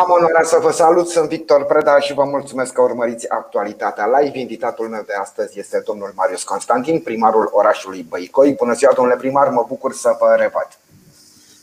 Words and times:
Am 0.00 0.10
onoarea 0.10 0.42
să 0.42 0.58
vă 0.62 0.70
salut, 0.70 1.08
sunt 1.08 1.28
Victor 1.28 1.64
Preda 1.64 1.98
și 1.98 2.14
vă 2.14 2.24
mulțumesc 2.24 2.72
că 2.72 2.80
urmăriți 2.80 3.28
actualitatea 3.28 4.06
live. 4.18 4.38
Invitatul 4.38 4.88
meu 4.88 5.02
de 5.06 5.12
astăzi 5.20 5.58
este 5.58 5.82
domnul 5.86 6.12
Marius 6.16 6.42
Constantin, 6.42 7.00
primarul 7.00 7.48
orașului 7.52 8.06
Băicoi. 8.08 8.52
Bună 8.52 8.72
ziua, 8.72 8.92
domnule 8.94 9.16
primar, 9.16 9.48
mă 9.48 9.64
bucur 9.68 9.92
să 9.92 10.16
vă 10.20 10.34
revăd. 10.38 10.68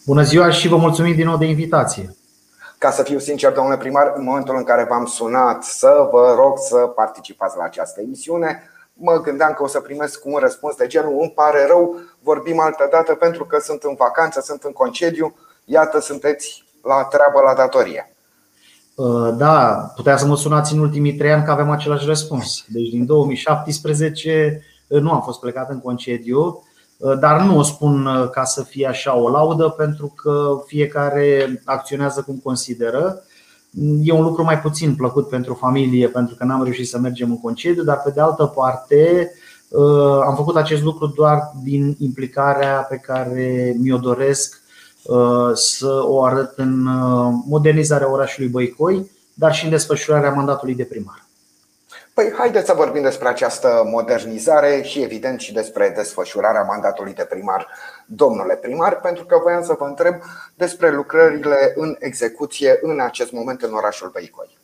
Bună 0.05 0.21
ziua 0.23 0.50
și 0.50 0.68
vă 0.68 0.75
mulțumim 0.75 1.15
din 1.15 1.25
nou 1.25 1.38
de 1.38 1.45
invitație. 1.45 2.15
Ca 2.77 2.91
să 2.91 3.04
fiu 3.04 3.20
sincer, 3.20 3.52
domnule 3.52 3.77
primar, 3.77 4.13
în 4.15 4.23
momentul 4.23 4.55
în 4.55 4.63
care 4.63 4.83
v-am 4.89 5.05
sunat 5.05 5.63
să 5.63 6.07
vă 6.11 6.33
rog 6.38 6.57
să 6.57 6.77
participați 6.77 7.57
la 7.57 7.63
această 7.63 8.01
emisiune, 8.01 8.69
mă 8.93 9.21
gândeam 9.21 9.54
că 9.54 9.63
o 9.63 9.67
să 9.67 9.79
primesc 9.79 10.25
un 10.25 10.38
răspuns 10.39 10.75
de 10.75 10.88
genul 10.88 11.17
Îmi 11.19 11.31
pare 11.35 11.65
rău, 11.65 11.95
vorbim 12.19 12.59
altă 12.59 12.88
dată 12.91 13.15
pentru 13.15 13.45
că 13.45 13.59
sunt 13.59 13.83
în 13.83 13.95
vacanță, 13.97 14.41
sunt 14.41 14.63
în 14.63 14.72
concediu, 14.72 15.35
iată 15.66 15.99
sunteți 15.99 16.66
la 16.84 17.04
treabă, 17.04 17.41
la 17.41 17.54
datorie. 17.54 18.12
Uh, 18.97 19.29
da, 19.37 19.91
putea 19.95 20.17
să 20.17 20.25
mă 20.25 20.37
sunați 20.37 20.73
în 20.73 20.79
ultimii 20.79 21.15
trei 21.15 21.31
ani 21.31 21.43
că 21.43 21.51
avem 21.51 21.69
același 21.69 22.05
răspuns. 22.05 22.65
Deci 22.67 22.89
din 22.89 23.05
2017 23.05 24.61
uh, 24.87 25.01
nu 25.01 25.11
am 25.11 25.21
fost 25.21 25.39
plecat 25.39 25.70
în 25.70 25.79
concediu, 25.79 26.63
uh, 26.97 27.20
dar 27.20 27.41
nu 27.41 27.57
o 27.57 27.61
spun 27.61 28.09
ca 28.31 28.43
să 28.43 28.63
fie 28.63 28.87
așa 28.87 29.15
o 29.15 29.29
laudă, 29.29 29.70
pentru 29.70 30.13
că 30.15 30.61
fiecare 30.65 31.61
acționează 31.65 32.21
cum 32.21 32.39
consideră. 32.43 33.21
E 34.01 34.11
un 34.11 34.23
lucru 34.23 34.43
mai 34.43 34.59
puțin 34.59 34.95
plăcut 34.95 35.29
pentru 35.29 35.53
familie, 35.53 36.07
pentru 36.07 36.35
că 36.35 36.43
n-am 36.43 36.63
reușit 36.63 36.87
să 36.87 36.99
mergem 36.99 37.29
în 37.29 37.41
concediu, 37.41 37.84
dar 37.84 38.01
pe 38.01 38.11
de 38.11 38.21
altă 38.21 38.45
parte 38.45 39.31
am 40.25 40.35
făcut 40.35 40.55
acest 40.55 40.84
lucru 40.84 41.07
doar 41.07 41.51
din 41.63 41.95
implicarea 41.99 42.85
pe 42.89 42.95
care 42.95 43.75
mi-o 43.79 43.98
doresc 43.98 44.61
Uh, 44.61 44.66
să 45.53 46.02
o 46.03 46.23
arăt 46.23 46.57
în 46.57 46.85
uh, 46.85 47.34
modernizarea 47.48 48.12
orașului 48.12 48.49
Băicoi, 48.49 49.12
dar 49.34 49.54
și 49.54 49.63
în 49.63 49.70
desfășurarea 49.70 50.32
mandatului 50.32 50.76
de 50.76 50.84
primar. 50.84 51.26
Păi 52.13 52.34
haideți 52.37 52.65
să 52.65 52.73
vorbim 52.76 53.01
despre 53.01 53.27
această 53.27 53.84
modernizare 53.91 54.82
și 54.84 55.01
evident 55.01 55.40
și 55.40 55.54
despre 55.54 55.93
desfășurarea 55.95 56.62
mandatului 56.62 57.13
de 57.13 57.23
primar, 57.29 57.67
domnule 58.05 58.55
primar, 58.55 58.99
pentru 58.99 59.26
că 59.26 59.40
voiam 59.43 59.63
să 59.63 59.76
vă 59.79 59.85
întreb 59.85 60.15
despre 60.55 60.91
lucrările 60.91 61.73
în 61.76 61.95
execuție 61.99 62.79
în 62.82 62.99
acest 62.99 63.32
moment 63.32 63.62
în 63.62 63.73
orașul 63.73 64.09
Băicoi. 64.13 64.57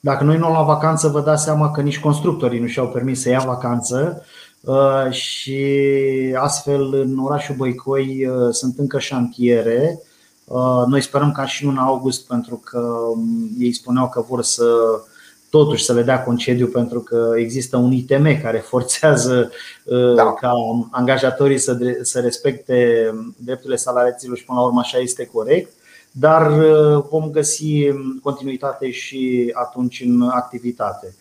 Dacă 0.00 0.24
noi 0.24 0.36
nu 0.36 0.52
la 0.52 0.62
vacanță, 0.62 1.08
vă 1.08 1.20
dați 1.20 1.44
seama 1.44 1.70
că 1.70 1.80
nici 1.80 2.00
constructorii 2.00 2.60
nu 2.60 2.66
și-au 2.66 2.88
permis 2.88 3.22
să 3.22 3.28
ia 3.28 3.42
vacanță 3.46 4.22
Uh, 4.22 4.43
și 5.10 5.66
astfel 6.36 6.94
în 6.94 7.18
orașul 7.18 7.54
Băicoi 7.54 8.26
uh, 8.26 8.48
sunt 8.50 8.78
încă 8.78 8.98
șantiere. 8.98 10.00
Uh, 10.44 10.82
noi 10.86 11.00
sperăm 11.00 11.32
ca 11.32 11.46
și 11.46 11.64
în 11.64 11.76
august 11.76 12.26
pentru 12.26 12.60
că 12.64 12.78
um, 12.78 13.50
ei 13.58 13.72
spuneau 13.72 14.08
că 14.08 14.24
vor 14.28 14.42
să 14.42 14.66
totuși 15.50 15.84
să 15.84 15.92
le 15.92 16.02
dea 16.02 16.22
concediu 16.22 16.66
pentru 16.66 17.00
că 17.00 17.32
există 17.36 17.76
un 17.76 17.92
ITM 17.92 18.40
care 18.42 18.58
forțează 18.70 19.50
da. 20.16 20.32
ca 20.32 20.52
angajatorii 20.90 21.58
să, 21.58 21.78
să 22.02 22.20
respecte 22.20 23.10
drepturile 23.36 23.76
salariaților 23.76 24.36
și 24.36 24.44
până 24.44 24.58
la 24.58 24.64
urmă 24.64 24.80
așa 24.80 24.98
este 24.98 25.26
corect. 25.26 25.72
Dar 26.10 26.52
vom 27.10 27.30
găsi 27.30 27.92
continuitate 28.22 28.90
și 28.90 29.50
atunci 29.54 30.02
în 30.06 30.22
activitate. 30.22 31.14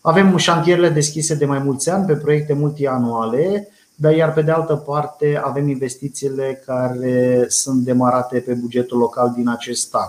Avem 0.00 0.36
șantierele 0.36 0.88
deschise 0.88 1.34
de 1.34 1.44
mai 1.44 1.58
mulți 1.58 1.90
ani 1.90 2.06
pe 2.06 2.14
proiecte 2.14 2.52
multianuale, 2.52 3.68
dar 3.94 4.14
iar 4.14 4.32
pe 4.32 4.42
de 4.42 4.50
altă 4.50 4.74
parte 4.74 5.40
avem 5.44 5.68
investițiile 5.68 6.62
care 6.66 7.44
sunt 7.48 7.84
demarate 7.84 8.38
pe 8.38 8.54
bugetul 8.54 8.98
local 8.98 9.32
din 9.36 9.48
acest 9.48 9.94
an. 9.94 10.08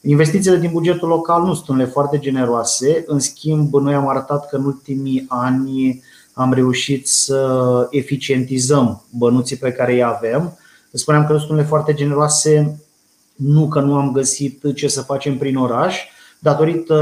Investițiile 0.00 0.56
din 0.56 0.70
bugetul 0.72 1.08
local 1.08 1.42
nu 1.42 1.54
sunt 1.54 1.68
unele 1.68 1.88
foarte 1.88 2.18
generoase, 2.18 3.02
în 3.06 3.18
schimb 3.18 3.74
noi 3.74 3.94
am 3.94 4.08
arătat 4.08 4.48
că 4.48 4.56
în 4.56 4.64
ultimii 4.64 5.24
ani 5.28 6.02
am 6.32 6.52
reușit 6.52 7.08
să 7.08 7.86
eficientizăm 7.90 9.02
bănuții 9.10 9.56
pe 9.56 9.72
care 9.72 9.92
îi 9.92 10.04
avem. 10.04 10.58
Spuneam 10.92 11.26
că 11.26 11.32
nu 11.32 11.38
sunt 11.38 11.50
unele 11.50 11.66
foarte 11.66 11.94
generoase, 11.94 12.80
nu 13.34 13.68
că 13.68 13.80
nu 13.80 13.94
am 13.94 14.12
găsit 14.12 14.74
ce 14.74 14.88
să 14.88 15.00
facem 15.00 15.38
prin 15.38 15.56
oraș, 15.56 16.00
datorită 16.42 16.94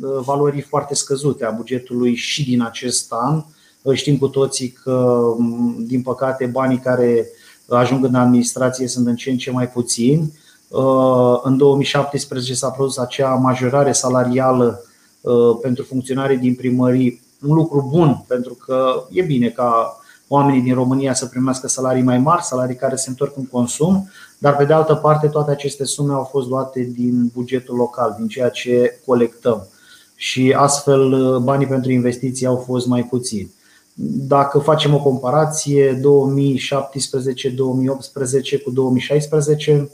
uh, 0.00 0.18
valorii 0.24 0.60
foarte 0.60 0.94
scăzute 0.94 1.44
a 1.44 1.50
bugetului 1.50 2.14
și 2.14 2.44
din 2.44 2.62
acest 2.62 3.12
an. 3.12 3.42
Uh, 3.82 3.94
știm 3.94 4.18
cu 4.18 4.28
toții 4.28 4.68
că, 4.68 4.92
um, 5.38 5.76
din 5.78 6.02
păcate, 6.02 6.46
banii 6.46 6.78
care 6.78 7.26
ajung 7.68 8.04
în 8.04 8.14
administrație 8.14 8.88
sunt 8.88 9.06
în 9.06 9.16
ce 9.16 9.30
în 9.30 9.36
ce 9.36 9.50
mai 9.50 9.68
puțini. 9.68 10.32
Uh, 10.68 11.40
în 11.42 11.56
2017 11.56 12.54
s-a 12.54 12.70
produs 12.70 12.96
acea 12.96 13.34
majorare 13.34 13.92
salarială 13.92 14.80
pentru 15.60 15.84
funcționarii 15.84 16.36
din 16.36 16.54
primării, 16.54 17.22
un 17.46 17.54
lucru 17.54 17.88
bun, 17.90 18.24
pentru 18.26 18.54
că 18.54 19.04
e 19.10 19.22
bine 19.22 19.48
ca 19.48 19.96
oamenii 20.28 20.60
din 20.60 20.74
România 20.74 21.14
să 21.14 21.26
primească 21.26 21.68
salarii 21.68 22.02
mai 22.02 22.18
mari, 22.18 22.42
salarii 22.42 22.76
care 22.76 22.96
se 22.96 23.08
întorc 23.08 23.36
în 23.36 23.46
consum, 23.46 24.08
dar 24.38 24.56
pe 24.56 24.64
de 24.64 24.72
altă 24.72 24.94
parte 24.94 25.26
toate 25.26 25.50
aceste 25.50 25.84
sume 25.84 26.12
au 26.12 26.28
fost 26.30 26.48
luate 26.48 26.80
din 26.80 27.30
bugetul 27.34 27.76
local, 27.76 28.14
din 28.18 28.28
ceea 28.28 28.48
ce 28.48 29.00
colectăm. 29.06 29.66
Și 30.14 30.54
astfel 30.56 31.38
banii 31.38 31.66
pentru 31.66 31.92
investiții 31.92 32.46
au 32.46 32.56
fost 32.56 32.86
mai 32.86 33.04
puțini. 33.04 33.54
Dacă 34.28 34.58
facem 34.58 34.94
o 34.94 35.02
comparație 35.02 36.00
2017-2018 36.00 36.00
cu 38.64 38.70
2016, 38.70 39.90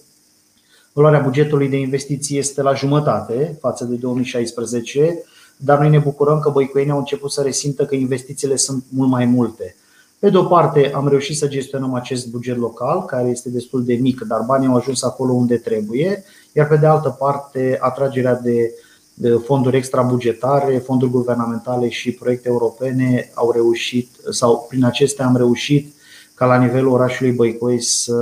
valoarea 0.93 1.21
bugetului 1.21 1.69
de 1.69 1.77
investiții 1.77 2.39
este 2.39 2.63
la 2.63 2.75
jumătate 2.75 3.57
față 3.61 3.85
de 3.85 3.95
2016, 3.95 5.25
dar 5.57 5.79
noi 5.79 5.91
ne 5.91 5.99
bucurăm 5.99 6.41
că 6.41 6.51
băicoenii 6.51 6.93
au 6.93 6.99
început 6.99 7.33
să 7.33 7.43
resimtă 7.43 7.85
că 7.85 7.95
investițiile 7.95 8.57
sunt 8.57 8.85
mult 8.89 9.11
mai 9.11 9.25
multe. 9.25 9.77
Pe 10.23 10.31
de 10.31 10.37
o 10.37 10.45
parte, 10.45 10.91
am 10.95 11.09
reușit 11.09 11.37
să 11.37 11.49
gestionăm 11.49 11.95
acest 11.95 12.27
buget 12.27 12.57
local, 12.57 13.05
care 13.05 13.29
este 13.29 13.49
destul 13.49 13.85
de 13.85 13.95
mic, 13.95 14.21
dar 14.21 14.41
banii 14.41 14.69
au 14.69 14.77
ajuns 14.77 15.03
acolo 15.03 15.33
unde 15.33 15.57
trebuie, 15.57 16.25
iar 16.53 16.69
pe 16.69 16.77
de 16.77 16.87
altă 16.87 17.17
parte, 17.19 17.79
atragerea 17.81 18.35
de 18.35 18.75
fonduri 19.45 19.77
extrabugetare, 19.77 20.79
fonduri 20.79 21.11
guvernamentale 21.11 21.89
și 21.89 22.13
proiecte 22.13 22.49
europene 22.49 23.31
au 23.35 23.51
reușit, 23.51 24.09
sau 24.31 24.67
prin 24.69 24.85
acestea 24.85 25.27
am 25.27 25.37
reușit 25.37 25.95
ca 26.35 26.47
la 26.47 26.57
nivelul 26.57 26.93
orașului 26.93 27.33
Băicoi 27.33 27.81
să 27.81 28.17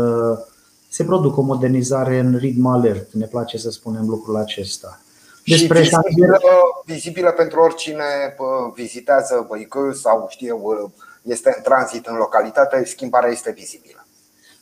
se 0.88 1.04
producă 1.04 1.40
o 1.40 1.42
modernizare 1.42 2.18
în 2.18 2.36
ritm 2.36 2.66
alert. 2.66 3.12
Ne 3.12 3.26
place 3.26 3.58
să 3.58 3.70
spunem 3.70 4.08
lucrul 4.08 4.36
acesta. 4.36 5.00
Despre 5.44 5.82
și 5.82 5.96
vizibilă, 6.04 6.38
vizibilă 6.84 7.30
pentru 7.30 7.60
oricine 7.60 8.34
vizitează 8.74 9.44
Băicoi 9.48 9.94
sau 9.94 10.26
știe 10.28 10.52
este 11.22 11.54
în 11.56 11.62
tranzit 11.62 12.06
în 12.06 12.16
localitate, 12.16 12.84
schimbarea 12.84 13.30
este 13.30 13.54
vizibilă. 13.56 14.06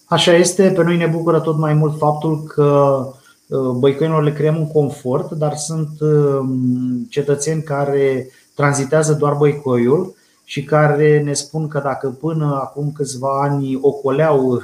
Așa 0.05 0.33
este, 0.33 0.73
pe 0.77 0.83
noi 0.83 0.97
ne 0.97 1.07
bucură 1.07 1.41
tot 1.41 1.59
mai 1.59 1.75
mult 1.75 1.99
faptul 1.99 2.43
că 2.43 2.99
uh, 3.47 3.59
băicăinilor 3.59 4.23
le 4.23 4.33
creăm 4.33 4.57
un 4.57 4.71
confort, 4.73 5.31
dar 5.31 5.57
sunt 5.57 6.01
um, 6.01 7.07
cetățeni 7.09 7.63
care 7.63 8.31
tranzitează 8.55 9.13
doar 9.13 9.35
băicoiul 9.35 10.17
și 10.45 10.65
care 10.65 11.23
ne 11.25 11.33
spun 11.33 11.69
că 11.69 11.81
dacă 11.85 12.09
până 12.09 12.59
acum 12.63 12.93
câțiva 12.93 13.41
ani 13.43 13.79
ocoleau 13.81 14.63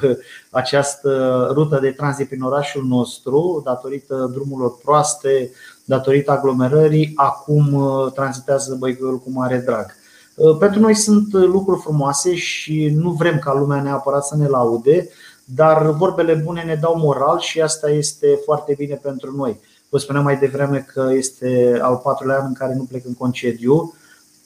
această 0.50 1.49
rută 1.53 1.78
de 1.81 1.91
tranzit 1.91 2.28
prin 2.28 2.43
orașul 2.43 2.84
nostru, 2.84 3.62
datorită 3.65 4.31
drumurilor 4.32 4.76
proaste, 4.84 5.50
datorită 5.84 6.31
aglomerării, 6.31 7.12
acum 7.15 7.72
uh, 7.72 8.12
tranzitează 8.12 8.76
băicoiul 8.78 9.19
cu 9.19 9.31
mare 9.31 9.59
drag. 9.59 9.87
Uh, 10.34 10.56
pentru 10.58 10.80
noi 10.80 10.94
sunt 10.94 11.34
uh, 11.34 11.44
lucruri 11.44 11.80
frumoase 11.80 12.34
și 12.34 12.92
nu 12.94 13.10
vrem 13.10 13.38
ca 13.38 13.54
lumea 13.54 13.82
neapărat 13.82 14.24
să 14.24 14.36
ne 14.36 14.46
laude, 14.46 15.08
dar 15.44 15.90
vorbele 15.90 16.34
bune 16.34 16.62
ne 16.62 16.75
dau 16.75 16.96
moral 16.98 17.38
și 17.38 17.60
asta 17.60 17.90
este 17.90 18.38
foarte 18.44 18.75
bine 18.78 18.94
pentru 18.94 19.36
noi. 19.36 19.60
Vă 19.88 19.98
spuneam 19.98 20.25
mai 20.25 20.36
devreme 20.38 20.86
că 20.92 21.10
este 21.12 21.78
al 21.82 21.96
patrulea 21.96 22.38
an 22.38 22.44
în 22.46 22.52
care 22.52 22.75
nu 22.75 22.82
plec 22.82 23.04
în 23.06 23.14
concediu, 23.14 23.94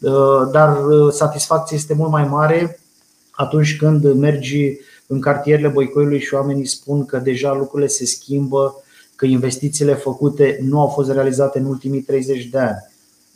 uh, 0.00 0.48
dar 0.50 0.78
satisfacția 1.10 1.76
este 1.76 1.94
mult 1.94 2.10
mai 2.10 2.24
mare 2.24 2.80
atunci 3.30 3.76
când 3.76 4.12
mergi 4.12 4.76
în 5.06 5.20
cartierele 5.20 5.68
Băicoiului 5.68 6.20
și 6.20 6.34
oamenii 6.34 6.66
spun 6.66 7.04
că 7.04 7.18
deja 7.18 7.52
lucrurile 7.52 7.88
se 7.88 8.06
schimbă, 8.06 8.82
că 9.16 9.26
investițiile 9.26 9.94
făcute 9.94 10.58
nu 10.62 10.80
au 10.80 10.88
fost 10.88 11.10
realizate 11.10 11.58
în 11.58 11.64
ultimii 11.64 12.00
30 12.00 12.44
de 12.44 12.58
ani 12.58 12.86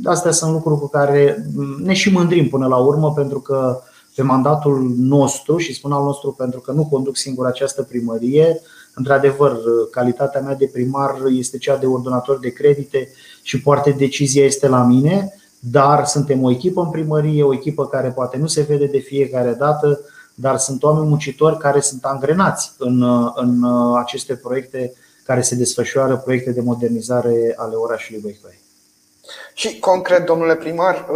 Astea 0.05 0.31
sunt 0.31 0.53
lucruri 0.53 0.81
cu 0.81 0.89
care 0.89 1.47
ne 1.83 1.93
și 1.93 2.12
mândrim 2.12 2.49
până 2.49 2.67
la 2.67 2.77
urmă, 2.77 3.12
pentru 3.12 3.41
că 3.41 3.83
pe 4.15 4.23
mandatul 4.23 4.94
nostru, 4.97 5.56
și 5.56 5.75
spun 5.75 5.93
al 5.93 6.03
nostru 6.03 6.33
pentru 6.33 6.61
că 6.61 6.73
nu 6.73 6.87
conduc 6.87 7.17
singur 7.17 7.47
această 7.47 7.83
primărie, 7.83 8.61
într-adevăr, 8.94 9.59
calitatea 9.91 10.41
mea 10.41 10.55
de 10.55 10.71
primar 10.73 11.17
este 11.29 11.59
cea 11.59 11.77
de 11.77 11.87
ordonator 11.87 12.39
de 12.39 12.49
credite 12.49 13.09
și 13.43 13.61
poate 13.61 13.91
decizia 13.91 14.44
este 14.44 14.69
la 14.69 14.83
mine, 14.83 15.35
dar 15.59 16.05
suntem 16.06 16.43
o 16.43 16.50
echipă 16.50 16.81
în 16.81 16.91
primărie, 16.91 17.43
o 17.43 17.53
echipă 17.53 17.87
care 17.87 18.09
poate 18.09 18.37
nu 18.37 18.47
se 18.47 18.62
vede 18.62 18.87
de 18.87 18.99
fiecare 18.99 19.53
dată, 19.53 20.00
dar 20.35 20.56
sunt 20.56 20.83
oameni 20.83 21.09
muncitori 21.09 21.59
care 21.59 21.81
sunt 21.81 22.05
angrenați 22.05 22.73
în, 22.79 23.03
în 23.35 23.65
aceste 23.97 24.35
proiecte 24.35 24.93
care 25.25 25.41
se 25.41 25.55
desfășoară 25.55 26.17
proiecte 26.17 26.50
de 26.50 26.61
modernizare 26.61 27.55
ale 27.56 27.75
orașului 27.75 28.21
Băicoi. 28.21 28.62
Și 29.55 29.79
concret, 29.79 30.26
domnule 30.26 30.56
primar, 30.56 31.06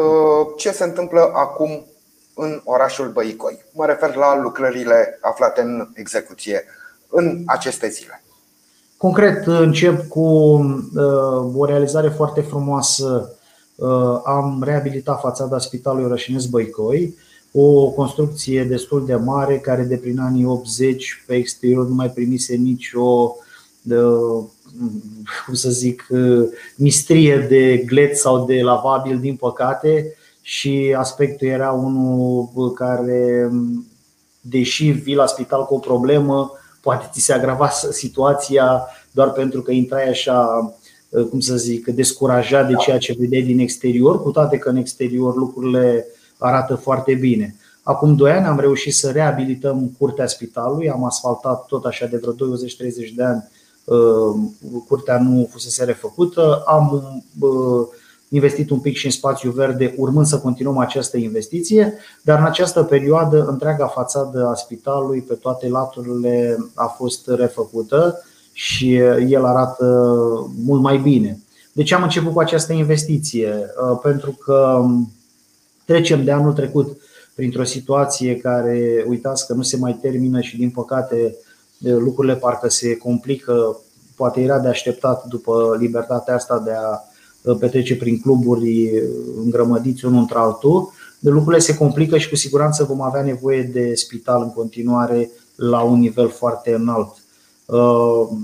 ce 0.56 0.70
se 0.70 0.84
întâmplă 0.84 1.30
acum 1.34 1.86
în 2.34 2.60
orașul 2.64 3.08
Băicoi? 3.08 3.64
Mă 3.72 3.86
refer 3.86 4.14
la 4.14 4.40
lucrările 4.40 5.18
aflate 5.20 5.60
în 5.60 5.88
execuție 5.94 6.64
în 7.08 7.42
aceste 7.46 7.88
zile. 7.88 8.22
Concret, 8.96 9.46
încep 9.46 10.08
cu 10.08 10.24
o 11.56 11.64
realizare 11.64 12.08
foarte 12.08 12.40
frumoasă. 12.40 13.36
Am 14.24 14.62
reabilitat 14.64 15.20
fațada 15.20 15.58
Spitalului 15.58 16.08
Rășinesc 16.08 16.48
Băicoi, 16.48 17.14
o 17.52 17.90
construcție 17.90 18.64
destul 18.64 19.06
de 19.06 19.14
mare 19.14 19.58
care 19.58 19.82
de 19.82 19.96
prin 19.96 20.18
anii 20.18 20.44
80 20.44 21.24
pe 21.26 21.34
exterior 21.34 21.86
nu 21.86 21.94
mai 21.94 22.10
primise 22.10 22.54
nicio 22.54 23.36
cum 25.46 25.54
să 25.54 25.70
zic, 25.70 26.06
mistrie 26.76 27.46
de 27.48 27.76
glet 27.76 28.16
sau 28.16 28.44
de 28.44 28.62
lavabil, 28.62 29.18
din 29.18 29.36
păcate, 29.36 30.14
și 30.42 30.94
aspectul 30.98 31.48
era 31.48 31.70
unul 31.70 32.72
care, 32.74 33.50
deși 34.40 34.90
vii 34.90 35.14
la 35.14 35.26
spital 35.26 35.64
cu 35.64 35.74
o 35.74 35.78
problemă, 35.78 36.52
poate 36.80 37.08
ți 37.12 37.20
se 37.20 37.32
agrava 37.32 37.70
situația 37.90 38.86
doar 39.10 39.30
pentru 39.30 39.62
că 39.62 39.70
intrai 39.70 40.08
așa, 40.08 40.48
cum 41.30 41.40
să 41.40 41.56
zic, 41.56 41.86
descurajat 41.86 42.68
de 42.68 42.74
ceea 42.74 42.98
ce 42.98 43.16
vedeai 43.18 43.42
din 43.42 43.58
exterior, 43.58 44.22
cu 44.22 44.30
toate 44.30 44.58
că 44.58 44.68
în 44.68 44.76
exterior 44.76 45.36
lucrurile 45.36 46.06
arată 46.38 46.74
foarte 46.74 47.14
bine. 47.14 47.56
Acum 47.82 48.16
2 48.16 48.30
ani 48.30 48.46
am 48.46 48.60
reușit 48.60 48.94
să 48.94 49.10
reabilităm 49.10 49.94
curtea 49.98 50.26
spitalului, 50.26 50.90
am 50.90 51.04
asfaltat 51.04 51.66
tot 51.66 51.84
așa 51.84 52.06
de 52.06 52.16
vreo 52.16 52.32
20-30 52.32 52.36
de 53.14 53.22
ani, 53.24 53.48
curtea 54.88 55.22
nu 55.22 55.48
fusese 55.50 55.84
refăcută, 55.84 56.62
am 56.66 57.02
investit 58.28 58.70
un 58.70 58.78
pic 58.78 58.96
și 58.96 59.04
în 59.04 59.10
spațiu 59.10 59.50
verde, 59.50 59.94
urmând 59.96 60.26
să 60.26 60.38
continuăm 60.38 60.78
această 60.78 61.16
investiție, 61.16 61.94
dar 62.22 62.38
în 62.38 62.44
această 62.44 62.82
perioadă 62.82 63.44
întreaga 63.48 63.86
fațadă 63.86 64.46
a 64.46 64.54
spitalului 64.54 65.20
pe 65.20 65.34
toate 65.34 65.68
laturile 65.68 66.56
a 66.74 66.86
fost 66.86 67.28
refăcută 67.28 68.22
și 68.52 68.94
el 69.28 69.44
arată 69.44 69.86
mult 70.64 70.82
mai 70.82 70.98
bine. 70.98 71.40
De 71.72 71.82
ce 71.82 71.94
am 71.94 72.02
început 72.02 72.32
cu 72.32 72.40
această 72.40 72.72
investiție? 72.72 73.70
Pentru 74.02 74.30
că 74.30 74.84
trecem 75.84 76.24
de 76.24 76.30
anul 76.32 76.52
trecut 76.52 76.96
printr-o 77.34 77.64
situație 77.64 78.36
care, 78.36 79.04
uitați 79.08 79.46
că 79.46 79.54
nu 79.54 79.62
se 79.62 79.76
mai 79.76 79.98
termină 80.00 80.40
și 80.40 80.56
din 80.56 80.70
păcate 80.70 81.36
lucrurile 81.78 82.36
parcă 82.36 82.68
se 82.68 82.96
complică, 82.96 83.76
poate 84.16 84.40
era 84.40 84.58
de 84.58 84.68
așteptat 84.68 85.24
după 85.24 85.76
libertatea 85.78 86.34
asta 86.34 86.58
de 86.58 86.70
a 86.72 87.00
petrece 87.54 87.96
prin 87.96 88.20
cluburi 88.20 88.90
îngrămădiți 89.44 90.04
unul 90.04 90.20
între 90.20 90.38
altul, 90.38 90.92
de 91.18 91.30
lucrurile 91.30 91.62
se 91.62 91.76
complică 91.76 92.18
și 92.18 92.28
cu 92.28 92.36
siguranță 92.36 92.84
vom 92.84 93.00
avea 93.00 93.22
nevoie 93.22 93.62
de 93.62 93.94
spital 93.94 94.42
în 94.42 94.52
continuare 94.52 95.30
la 95.54 95.82
un 95.82 95.98
nivel 95.98 96.28
foarte 96.28 96.74
înalt. 96.74 97.14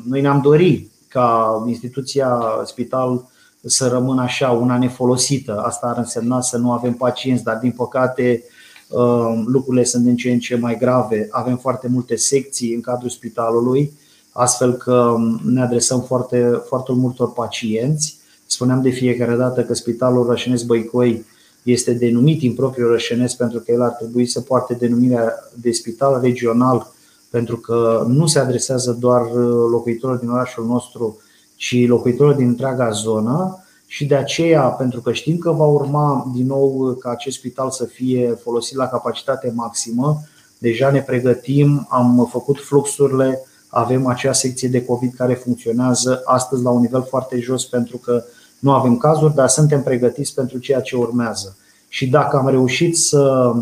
Noi 0.09 0.21
ne-am 0.21 0.41
dorit 0.41 0.91
ca 1.09 1.65
instituția 1.67 2.41
spital 2.65 3.31
să 3.65 3.89
rămână 3.89 4.23
așa, 4.23 4.51
una 4.51 4.79
nefolosită. 4.79 5.63
Asta 5.65 5.87
ar 5.87 5.99
însemna 5.99 6.41
să 6.41 6.59
nu 6.59 6.73
avem 6.73 6.93
pacienți, 6.93 7.43
dar 7.43 7.57
din 7.57 7.71
păcate 7.71 8.45
lucrurile 9.47 9.85
sunt 9.85 10.05
din 10.05 10.17
ce 10.17 10.31
în 10.31 10.39
ce 10.39 10.57
mai 10.57 10.77
grave. 10.79 11.29
Avem 11.31 11.57
foarte 11.57 11.89
multe 11.89 12.17
secții 12.17 12.75
în 12.75 12.81
cadrul 12.81 13.11
spitalului, 13.11 13.93
astfel 14.33 14.73
că 14.73 15.15
ne 15.45 15.63
adresăm 15.63 16.01
foarte, 16.01 16.63
foarte 16.67 16.93
multor 16.93 17.33
pacienți 17.33 18.21
Spuneam 18.53 18.83
de 18.83 18.91
fiecare 18.91 19.37
dată 19.37 19.63
că 19.63 19.75
Spitalul 19.75 20.27
Rășenesc 20.27 20.65
Băicoi 20.65 21.25
este 21.63 21.93
denumit 21.93 22.43
impropriu 22.43 22.89
Rășenesc 22.89 23.37
pentru 23.37 23.59
că 23.59 23.73
el 23.73 23.83
ar 23.83 23.91
trebui 23.91 24.27
să 24.27 24.41
poarte 24.41 24.75
denumirea 24.75 25.33
de 25.61 25.71
spital 25.71 26.21
regional 26.23 26.93
pentru 27.31 27.57
că 27.57 28.05
nu 28.09 28.27
se 28.27 28.39
adresează 28.39 28.97
doar 29.01 29.23
locuitorilor 29.71 30.21
din 30.21 30.29
orașul 30.29 30.67
nostru, 30.67 31.21
ci 31.57 31.87
locuitorilor 31.87 32.37
din 32.37 32.47
întreaga 32.47 32.91
zonă 32.91 33.62
și 33.93 34.07
de 34.07 34.15
aceea, 34.15 34.63
pentru 34.63 35.01
că 35.01 35.13
știm 35.13 35.39
că 35.39 35.51
va 35.51 35.65
urma 35.65 36.31
din 36.35 36.47
nou 36.47 36.97
ca 37.01 37.11
acest 37.11 37.37
spital 37.37 37.71
să 37.71 37.85
fie 37.85 38.39
folosit 38.43 38.77
la 38.77 38.89
capacitate 38.89 39.53
maximă, 39.55 40.21
deja 40.59 40.91
ne 40.91 41.01
pregătim, 41.01 41.87
am 41.91 42.29
făcut 42.31 42.59
fluxurile, 42.59 43.45
avem 43.69 44.07
acea 44.07 44.33
secție 44.33 44.69
de 44.69 44.85
COVID 44.85 45.15
care 45.15 45.35
funcționează 45.35 46.23
astăzi 46.25 46.63
la 46.63 46.71
un 46.71 46.81
nivel 46.81 47.03
foarte 47.03 47.41
jos 47.41 47.67
pentru 47.67 47.97
că 47.97 48.25
nu 48.59 48.73
avem 48.73 48.97
cazuri, 48.97 49.35
dar 49.35 49.49
suntem 49.49 49.83
pregătiți 49.83 50.35
pentru 50.35 50.59
ceea 50.59 50.81
ce 50.81 50.97
urmează. 50.97 51.57
Și 51.89 52.07
dacă 52.09 52.37
am 52.37 52.49
reușit 52.49 52.97
să 52.97 53.53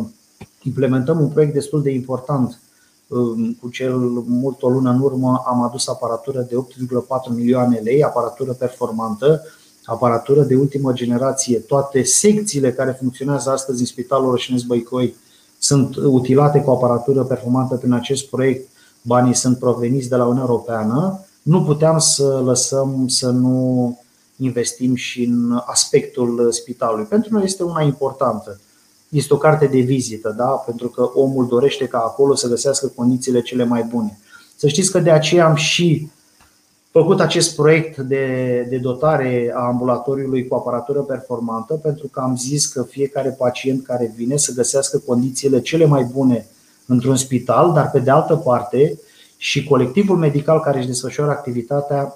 implementăm 0.62 1.20
un 1.20 1.28
proiect 1.28 1.52
destul 1.52 1.82
de 1.82 1.90
important, 1.90 2.60
um, 3.06 3.52
cu 3.60 3.68
cel 3.68 3.96
mult 4.26 4.62
o 4.62 4.68
lună 4.68 4.90
în 4.90 5.00
urmă 5.00 5.42
am 5.46 5.62
adus 5.62 5.88
aparatură 5.88 6.40
de 6.40 6.54
8,4 6.54 7.34
milioane 7.34 7.78
lei, 7.78 8.04
aparatură 8.04 8.52
performantă, 8.52 9.42
aparatură 9.90 10.42
de 10.42 10.56
ultimă 10.56 10.92
generație. 10.92 11.58
Toate 11.58 12.02
secțiile 12.02 12.72
care 12.72 12.96
funcționează 12.98 13.50
astăzi 13.50 13.80
în 13.80 13.86
Spitalul 13.86 14.30
Rășinesc 14.30 14.64
Băicoi 14.64 15.14
sunt 15.58 15.96
utilate 15.96 16.60
cu 16.60 16.70
aparatură 16.70 17.22
performantă 17.22 17.74
prin 17.76 17.92
acest 17.92 18.28
proiect. 18.28 18.68
Banii 19.02 19.34
sunt 19.34 19.58
proveniți 19.58 20.08
de 20.08 20.16
la 20.16 20.22
Uniunea 20.22 20.44
Europeană. 20.48 21.24
Nu 21.42 21.62
puteam 21.62 21.98
să 21.98 22.40
lăsăm 22.44 23.04
să 23.08 23.30
nu 23.30 23.98
investim 24.36 24.94
și 24.94 25.24
în 25.24 25.60
aspectul 25.64 26.52
spitalului. 26.52 27.04
Pentru 27.04 27.32
noi 27.32 27.44
este 27.44 27.62
una 27.62 27.82
importantă. 27.82 28.60
Este 29.08 29.34
o 29.34 29.36
carte 29.36 29.66
de 29.66 29.78
vizită, 29.78 30.34
da? 30.36 30.44
pentru 30.44 30.88
că 30.88 31.10
omul 31.14 31.46
dorește 31.46 31.86
ca 31.86 31.98
acolo 31.98 32.34
să 32.34 32.48
găsească 32.48 32.86
condițiile 32.86 33.42
cele 33.42 33.64
mai 33.64 33.82
bune. 33.82 34.18
Să 34.56 34.68
știți 34.68 34.90
că 34.90 35.00
de 35.00 35.10
aceea 35.10 35.46
am 35.46 35.54
și 35.54 36.08
făcut 36.90 37.20
acest 37.20 37.54
proiect 37.54 37.98
de, 37.98 38.66
de 38.68 38.76
dotare 38.76 39.52
a 39.54 39.66
ambulatoriului 39.66 40.48
cu 40.48 40.54
aparatură 40.54 41.00
performantă, 41.00 41.74
pentru 41.74 42.06
că 42.06 42.20
am 42.20 42.36
zis 42.36 42.66
că 42.66 42.82
fiecare 42.82 43.28
pacient 43.28 43.84
care 43.84 44.12
vine 44.16 44.36
să 44.36 44.52
găsească 44.52 44.98
condițiile 44.98 45.60
cele 45.60 45.84
mai 45.84 46.04
bune 46.12 46.46
într-un 46.86 47.16
spital, 47.16 47.72
dar 47.72 47.90
pe 47.90 47.98
de 47.98 48.10
altă 48.10 48.36
parte 48.36 48.98
și 49.36 49.64
colectivul 49.64 50.16
medical 50.16 50.60
care 50.60 50.78
își 50.78 50.86
desfășoară 50.86 51.30
activitatea 51.30 52.14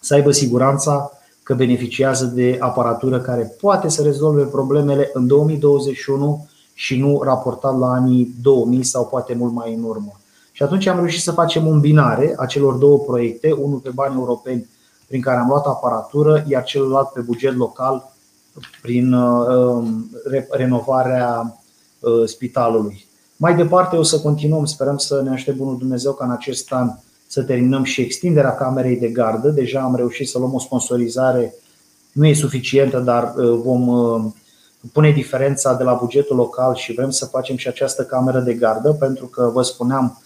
să 0.00 0.14
aibă 0.14 0.30
siguranța 0.30 1.10
că 1.42 1.54
beneficiază 1.54 2.24
de 2.24 2.56
aparatură 2.60 3.20
care 3.20 3.56
poate 3.60 3.88
să 3.88 4.02
rezolve 4.02 4.42
problemele 4.42 5.10
în 5.12 5.26
2021 5.26 6.48
și 6.74 6.98
nu 6.98 7.22
raportat 7.22 7.78
la 7.78 7.86
anii 7.86 8.34
2000 8.42 8.82
sau 8.82 9.06
poate 9.06 9.34
mult 9.34 9.52
mai 9.52 9.74
în 9.74 9.82
urmă. 9.82 10.20
Și 10.52 10.62
atunci 10.62 10.86
am 10.86 10.96
reușit 10.96 11.22
să 11.22 11.32
facem 11.32 11.66
un 11.66 11.80
binare 11.80 12.34
a 12.36 12.46
celor 12.46 12.74
două 12.74 12.98
proiecte, 12.98 13.52
unul 13.52 13.78
pe 13.78 13.90
bani 13.90 14.14
europeni 14.14 14.68
prin 15.06 15.20
care 15.20 15.38
am 15.38 15.48
luat 15.48 15.66
aparatură, 15.66 16.44
iar 16.48 16.62
celălalt 16.62 17.08
pe 17.08 17.20
buget 17.20 17.56
local 17.56 18.12
prin 18.82 19.12
uh, 19.12 19.84
renovarea 20.50 21.60
uh, 22.00 22.26
spitalului. 22.26 23.06
Mai 23.36 23.56
departe 23.56 23.96
o 23.96 24.02
să 24.02 24.20
continuăm, 24.20 24.64
sperăm 24.64 24.96
să 24.96 25.22
ne 25.22 25.30
aștept 25.30 25.56
bunul 25.56 25.78
Dumnezeu 25.78 26.12
ca 26.12 26.24
în 26.24 26.30
acest 26.30 26.72
an 26.72 26.90
să 27.26 27.42
terminăm 27.42 27.82
și 27.82 28.00
extinderea 28.00 28.54
camerei 28.54 28.96
de 28.96 29.08
gardă. 29.08 29.48
Deja 29.48 29.80
am 29.80 29.96
reușit 29.96 30.28
să 30.28 30.38
luăm 30.38 30.54
o 30.54 30.58
sponsorizare, 30.58 31.54
nu 32.12 32.26
e 32.26 32.34
suficientă, 32.34 32.98
dar 32.98 33.34
uh, 33.36 33.60
vom 33.64 33.88
uh, 33.88 34.24
pune 34.92 35.10
diferența 35.10 35.74
de 35.74 35.82
la 35.82 35.92
bugetul 35.92 36.36
local 36.36 36.74
și 36.74 36.92
vrem 36.92 37.10
să 37.10 37.26
facem 37.26 37.56
și 37.56 37.68
această 37.68 38.04
cameră 38.04 38.40
de 38.40 38.54
gardă, 38.54 38.92
pentru 38.92 39.26
că 39.26 39.50
vă 39.52 39.62
spuneam 39.62 40.21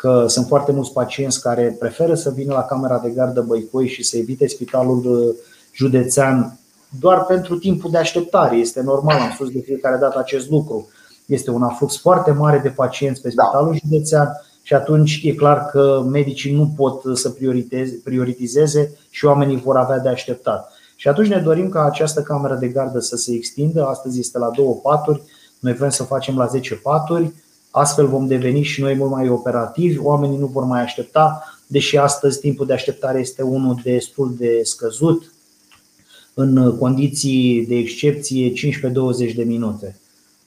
că 0.00 0.24
sunt 0.28 0.46
foarte 0.46 0.72
mulți 0.72 0.92
pacienți 0.92 1.40
care 1.40 1.76
preferă 1.78 2.14
să 2.14 2.30
vină 2.30 2.54
la 2.54 2.62
camera 2.62 2.98
de 2.98 3.10
gardă 3.10 3.40
Băicoi 3.40 3.88
și 3.88 4.02
să 4.02 4.16
evite 4.16 4.46
spitalul 4.46 5.04
uh, 5.04 5.34
județean 5.72 6.58
doar 7.00 7.24
pentru 7.24 7.58
timpul 7.58 7.90
de 7.90 7.98
așteptare. 7.98 8.56
Este 8.56 8.82
normal, 8.82 9.20
am 9.20 9.30
spus 9.34 9.50
de 9.50 9.60
fiecare 9.60 9.96
dată 9.96 10.18
acest 10.18 10.50
lucru. 10.50 10.88
Este 11.26 11.50
un 11.50 11.62
aflux 11.62 12.00
foarte 12.00 12.30
mare 12.30 12.58
de 12.58 12.68
pacienți 12.68 13.20
pe 13.20 13.32
da. 13.34 13.42
spitalul 13.42 13.72
da. 13.72 13.78
județean 13.88 14.28
și 14.62 14.74
atunci 14.74 15.20
e 15.24 15.32
clar 15.32 15.66
că 15.66 16.04
medicii 16.10 16.54
nu 16.54 16.72
pot 16.76 17.18
să 17.18 17.34
prioritizeze 18.04 18.92
și 19.10 19.24
oamenii 19.24 19.56
vor 19.56 19.76
avea 19.76 19.98
de 19.98 20.08
așteptat. 20.08 20.72
Și 20.96 21.08
atunci 21.08 21.28
ne 21.28 21.40
dorim 21.40 21.68
ca 21.68 21.84
această 21.84 22.22
cameră 22.22 22.54
de 22.54 22.68
gardă 22.68 22.98
să 22.98 23.16
se 23.16 23.32
extindă. 23.32 23.86
Astăzi 23.86 24.20
este 24.20 24.38
la 24.38 24.50
două 24.54 24.74
paturi, 24.74 25.22
noi 25.58 25.72
vrem 25.72 25.90
să 25.90 26.02
facem 26.02 26.36
la 26.36 26.46
10 26.46 26.74
paturi. 26.74 27.32
Astfel 27.70 28.06
vom 28.06 28.26
deveni 28.26 28.62
și 28.62 28.80
noi 28.80 28.94
mult 28.94 29.10
mai 29.10 29.28
operativi, 29.28 29.98
oamenii 29.98 30.38
nu 30.38 30.46
vor 30.46 30.64
mai 30.64 30.82
aștepta, 30.82 31.44
deși 31.66 31.96
astăzi 31.96 32.40
timpul 32.40 32.66
de 32.66 32.72
așteptare 32.72 33.18
este 33.18 33.42
unul 33.42 33.80
destul 33.82 34.34
de 34.38 34.60
scăzut, 34.62 35.32
în 36.34 36.76
condiții 36.78 37.66
de 37.66 37.74
excepție 37.74 38.52
15-20 38.52 39.34
de 39.34 39.44
minute. 39.44 39.98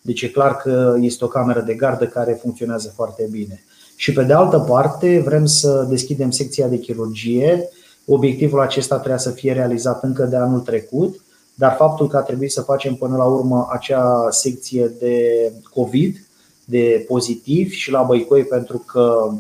Deci 0.02 0.22
e 0.22 0.28
clar 0.28 0.58
că 0.58 0.98
este 1.00 1.24
o 1.24 1.28
cameră 1.28 1.62
de 1.62 1.74
gardă 1.74 2.08
care 2.08 2.40
funcționează 2.42 2.92
foarte 2.96 3.28
bine. 3.32 3.64
Și 3.96 4.14
pe 4.14 4.24
de 4.24 4.34
altă 4.34 4.60
parte 4.60 5.22
vrem 5.26 5.46
să 5.46 5.86
deschidem 5.90 6.32
secția 6.32 6.68
de 6.68 6.78
chirurgie 6.78 7.70
Obiectivul 8.06 8.60
acesta 8.60 8.96
trebuia 8.96 9.18
să 9.18 9.30
fie 9.30 9.54
realizat 9.54 10.04
încă 10.04 10.24
de 10.24 10.36
anul 10.36 10.60
trecut, 10.60 11.22
dar 11.56 11.76
faptul 11.78 12.08
că 12.08 12.18
a 12.18 12.22
trebuit 12.22 12.52
să 12.52 12.62
facem 12.62 12.96
până 12.96 13.18
la 13.18 13.24
urmă 13.24 13.68
acea 13.72 14.28
secție 14.30 14.92
de 15.00 15.52
COVID, 15.74 16.28
de 16.66 17.06
pozitiv 17.08 17.72
și 17.72 17.92
la 17.92 18.02
Băicoi 18.02 18.44
pentru 18.44 18.78
că 18.78 19.34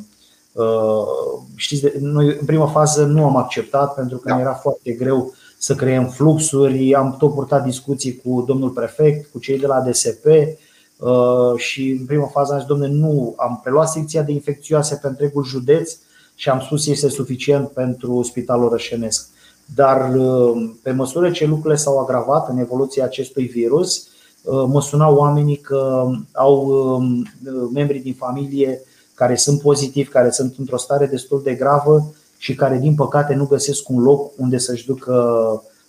știți, 1.55 1.85
noi 1.99 2.37
în 2.39 2.45
prima 2.45 2.67
fază 2.67 3.05
nu 3.05 3.25
am 3.25 3.35
acceptat 3.35 3.93
pentru 3.93 4.17
că 4.17 4.29
da. 4.29 4.39
era 4.39 4.53
foarte 4.53 4.91
greu 4.91 5.33
să 5.57 5.75
creăm 5.75 6.07
fluxuri. 6.07 6.95
Am 6.95 7.15
tot 7.19 7.33
purtat 7.33 7.63
discuții 7.63 8.21
cu 8.23 8.43
domnul 8.47 8.69
prefect, 8.69 9.31
cu 9.31 9.39
cei 9.39 9.59
de 9.59 9.67
la 9.67 9.79
DSP 9.81 10.25
uh, 10.25 11.55
și 11.55 11.89
în 11.99 12.05
prima 12.05 12.25
fază 12.25 12.53
am 12.53 12.59
zis, 12.59 12.67
domnule, 12.67 12.91
nu, 12.91 13.33
am 13.37 13.59
preluat 13.63 13.89
secția 13.89 14.21
de 14.21 14.31
infecțioase 14.31 14.99
pe 15.01 15.07
întregul 15.07 15.43
județ 15.43 15.97
și 16.35 16.49
am 16.49 16.59
spus 16.59 16.87
este 16.87 17.09
suficient 17.09 17.67
pentru 17.69 18.21
spitalul 18.23 18.69
rășenesc. 18.69 19.27
Dar 19.75 20.15
uh, 20.15 20.69
pe 20.81 20.91
măsură 20.91 21.31
ce 21.31 21.45
lucrurile 21.45 21.79
s-au 21.79 21.99
agravat 21.99 22.49
în 22.49 22.57
evoluția 22.57 23.03
acestui 23.03 23.45
virus, 23.45 23.97
uh, 23.97 24.12
mă 24.45 24.81
sunau 24.81 25.15
oamenii 25.15 25.57
că 25.57 26.09
au 26.31 26.65
um, 26.65 27.27
membri 27.73 27.99
din 27.99 28.13
familie 28.13 28.81
care 29.13 29.35
sunt 29.35 29.61
pozitivi, 29.61 30.09
care 30.09 30.29
sunt 30.29 30.55
într-o 30.57 30.77
stare 30.77 31.05
destul 31.05 31.41
de 31.43 31.53
gravă 31.53 32.13
și 32.37 32.55
care, 32.55 32.77
din 32.77 32.95
păcate, 32.95 33.33
nu 33.33 33.45
găsesc 33.45 33.89
un 33.89 34.01
loc 34.01 34.31
unde 34.37 34.57
să-și 34.57 34.85
ducă 34.85 35.13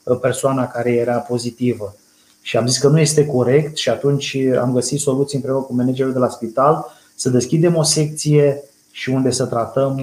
uh, 0.02 0.18
persoana 0.20 0.66
care 0.66 0.92
era 0.92 1.16
pozitivă. 1.16 1.94
Și 2.40 2.56
am 2.56 2.66
zis 2.66 2.78
că 2.78 2.88
nu 2.88 3.00
este 3.00 3.26
corect 3.26 3.76
și 3.76 3.88
atunci 3.88 4.36
am 4.60 4.72
găsit 4.72 5.00
soluții 5.00 5.36
împreună 5.36 5.62
cu 5.62 5.74
managerul 5.74 6.12
de 6.12 6.18
la 6.18 6.28
spital 6.28 6.86
să 7.14 7.30
deschidem 7.30 7.76
o 7.76 7.82
secție 7.82 8.62
și 8.90 9.10
unde 9.10 9.30
să 9.30 9.44
tratăm 9.46 9.96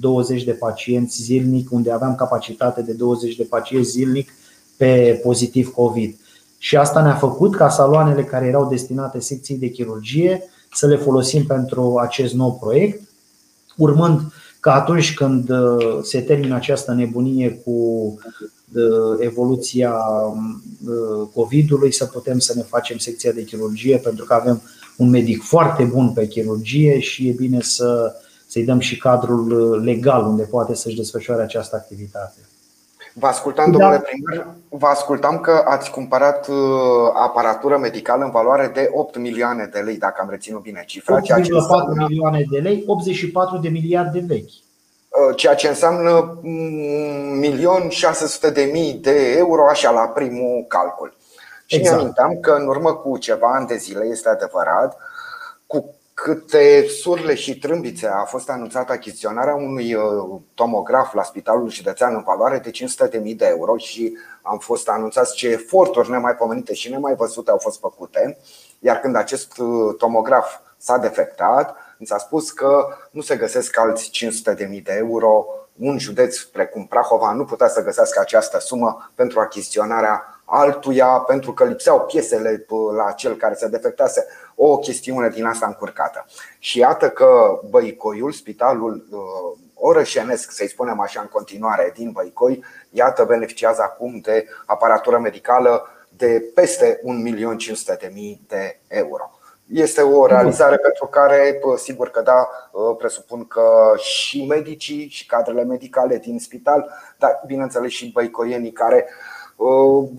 20 0.00 0.38
uh, 0.38 0.46
de 0.46 0.52
pacienți 0.52 1.22
zilnic, 1.22 1.72
unde 1.72 1.90
aveam 1.90 2.14
capacitate 2.14 2.82
de 2.82 2.92
20 2.92 3.36
de 3.36 3.42
pacienți 3.42 3.90
zilnic 3.90 4.32
pe 4.76 5.20
pozitiv 5.22 5.72
COVID. 5.72 6.16
Și 6.62 6.76
asta 6.76 7.02
ne-a 7.02 7.14
făcut 7.14 7.54
ca 7.56 7.68
saloanele 7.68 8.24
care 8.24 8.46
erau 8.46 8.68
destinate 8.68 9.20
secției 9.20 9.58
de 9.58 9.68
chirurgie 9.68 10.42
să 10.72 10.86
le 10.86 10.96
folosim 10.96 11.46
pentru 11.46 11.98
acest 11.98 12.34
nou 12.34 12.54
proiect, 12.54 13.08
urmând 13.76 14.20
că 14.60 14.70
atunci 14.70 15.14
când 15.14 15.50
uh, 15.50 15.98
se 16.02 16.20
termină 16.20 16.54
această 16.54 16.92
nebunie 16.92 17.60
cu 17.64 17.70
uh, 17.70 19.16
evoluția 19.18 19.92
uh, 19.92 21.28
COVID-ului 21.34 21.92
să 21.92 22.04
putem 22.04 22.38
să 22.38 22.52
ne 22.56 22.62
facem 22.62 22.96
secția 22.96 23.32
de 23.32 23.44
chirurgie 23.44 23.96
pentru 23.96 24.24
că 24.24 24.34
avem 24.34 24.62
un 24.96 25.10
medic 25.10 25.42
foarte 25.42 25.84
bun 25.84 26.10
pe 26.12 26.26
chirurgie 26.26 26.98
și 26.98 27.28
e 27.28 27.32
bine 27.32 27.60
să, 27.60 28.14
să-i 28.46 28.64
dăm 28.64 28.78
și 28.78 28.96
cadrul 28.96 29.80
legal 29.84 30.26
unde 30.26 30.42
poate 30.42 30.74
să-și 30.74 30.96
desfășoare 30.96 31.42
această 31.42 31.76
activitate. 31.76 32.38
Vă 33.14 33.26
ascultam, 33.26 33.70
da. 33.70 33.78
domnule 33.78 34.00
primar, 34.00 34.46
vă 34.68 34.86
ascultam 34.86 35.40
că 35.40 35.62
ați 35.64 35.90
cumpărat 35.90 36.48
uh, 36.48 36.56
aparatură 37.14 37.78
medicală 37.78 38.24
în 38.24 38.30
valoare 38.30 38.70
de 38.74 38.90
8 38.92 39.18
milioane 39.18 39.68
de 39.72 39.78
lei, 39.78 39.96
dacă 39.96 40.20
am 40.22 40.30
reținut 40.30 40.62
bine 40.62 40.84
cifra. 40.86 41.20
8,4 41.20 41.22
înseamnă... 41.48 42.06
milioane 42.08 42.44
de 42.50 42.58
lei, 42.58 42.84
84 42.86 43.58
de 43.58 43.68
miliarde 43.68 44.24
vechi. 44.26 44.48
Uh, 44.48 45.36
ceea 45.36 45.54
ce 45.54 45.68
înseamnă 45.68 46.40
1.600.000 46.42 48.52
de 48.52 48.98
de 49.00 49.34
euro, 49.36 49.68
așa 49.68 49.90
la 49.90 50.00
primul 50.00 50.64
calcul. 50.68 51.16
Și 51.66 51.76
exact. 51.76 51.96
mi-aminteam 51.96 52.38
că 52.40 52.56
în 52.58 52.66
urmă 52.66 52.94
cu 52.94 53.18
ceva 53.18 53.54
ani 53.54 53.66
de 53.66 53.76
zile, 53.76 54.04
este 54.04 54.28
adevărat, 54.28 54.96
cu 55.66 55.94
câte 56.14 56.86
surle 56.86 57.34
și 57.34 57.58
trâmbițe 57.58 58.06
a 58.06 58.24
fost 58.24 58.50
anunțată 58.50 58.92
achiziționarea 58.92 59.54
unui 59.54 59.94
uh, 59.94 60.02
tomograf 60.54 61.14
la 61.14 61.22
Spitalul 61.22 61.70
Județean 61.70 62.14
în 62.14 62.22
valoare 62.22 62.58
de 62.58 62.70
500.000 62.70 63.36
de 63.36 63.46
euro 63.46 63.76
și 63.76 64.16
am 64.42 64.58
fost 64.58 64.88
anunțați 64.88 65.34
ce 65.34 65.48
eforturi 65.48 66.10
nemaipomenite 66.10 66.74
și 66.74 66.90
nemai 66.90 67.14
văzute 67.14 67.50
au 67.50 67.58
fost 67.58 67.78
făcute. 67.78 68.38
Iar 68.78 69.00
când 69.00 69.16
acest 69.16 69.58
uh, 69.58 69.94
tomograf 69.98 70.58
s-a 70.76 70.98
defectat, 70.98 71.76
mi 71.98 72.06
s-a 72.06 72.18
spus 72.18 72.50
că 72.50 72.86
nu 73.10 73.20
se 73.20 73.36
găsesc 73.36 73.78
alți 73.78 74.10
500.000 74.50 74.82
de 74.82 74.94
euro. 74.96 75.44
Un 75.78 75.98
județ 75.98 76.38
precum 76.38 76.86
Prahova 76.86 77.32
nu 77.32 77.44
putea 77.44 77.68
să 77.68 77.82
găsească 77.82 78.20
această 78.20 78.58
sumă 78.58 79.12
pentru 79.14 79.40
achiziționarea 79.40 80.31
altuia 80.54 81.06
pentru 81.06 81.52
că 81.52 81.64
lipseau 81.64 82.00
piesele 82.00 82.66
la 82.96 83.12
cel 83.12 83.36
care 83.36 83.54
se 83.54 83.68
defectase, 83.68 84.26
o 84.54 84.78
chestiune 84.78 85.28
din 85.28 85.44
asta 85.44 85.66
încurcată. 85.66 86.26
Și 86.58 86.78
iată 86.78 87.10
că 87.10 87.60
Băicoiul, 87.70 88.32
spitalul 88.32 89.06
uh, 89.10 89.58
orășenesc, 89.74 90.50
să-i 90.50 90.68
spunem 90.68 91.00
așa 91.00 91.20
în 91.20 91.26
continuare, 91.26 91.92
din 91.96 92.10
Băicoi, 92.10 92.64
iată 92.90 93.24
beneficiază 93.24 93.82
acum 93.82 94.18
de 94.18 94.46
aparatură 94.66 95.18
medicală 95.18 95.88
de 96.16 96.50
peste 96.54 97.00
1.500.000 98.08 98.10
de 98.48 98.80
euro. 98.88 99.30
Este 99.66 100.02
o 100.02 100.26
realizare 100.26 100.76
pentru 100.76 101.06
care, 101.06 101.60
sigur 101.76 102.10
că 102.10 102.20
da, 102.20 102.48
uh, 102.70 102.96
presupun 102.98 103.46
că 103.46 103.92
și 103.96 104.46
medicii 104.46 105.08
și 105.08 105.26
cadrele 105.26 105.64
medicale 105.64 106.16
din 106.16 106.38
spital, 106.38 106.90
dar 107.18 107.40
bineînțeles 107.46 107.90
și 107.90 108.12
băicoienii 108.12 108.72
care 108.72 109.06
Uh, 109.08 109.31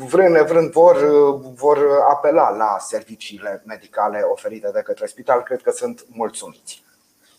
vrând 0.07 0.35
nevrând 0.35 0.71
vor, 0.71 0.95
uh, 0.95 1.51
vor 1.55 1.77
apela 2.11 2.49
la 2.49 2.77
serviciile 2.79 3.63
medicale 3.65 4.21
oferite 4.31 4.69
de 4.73 4.81
către 4.85 5.05
spital, 5.05 5.41
cred 5.41 5.61
că 5.61 5.71
sunt 5.71 6.05
mulțumiți. 6.09 6.83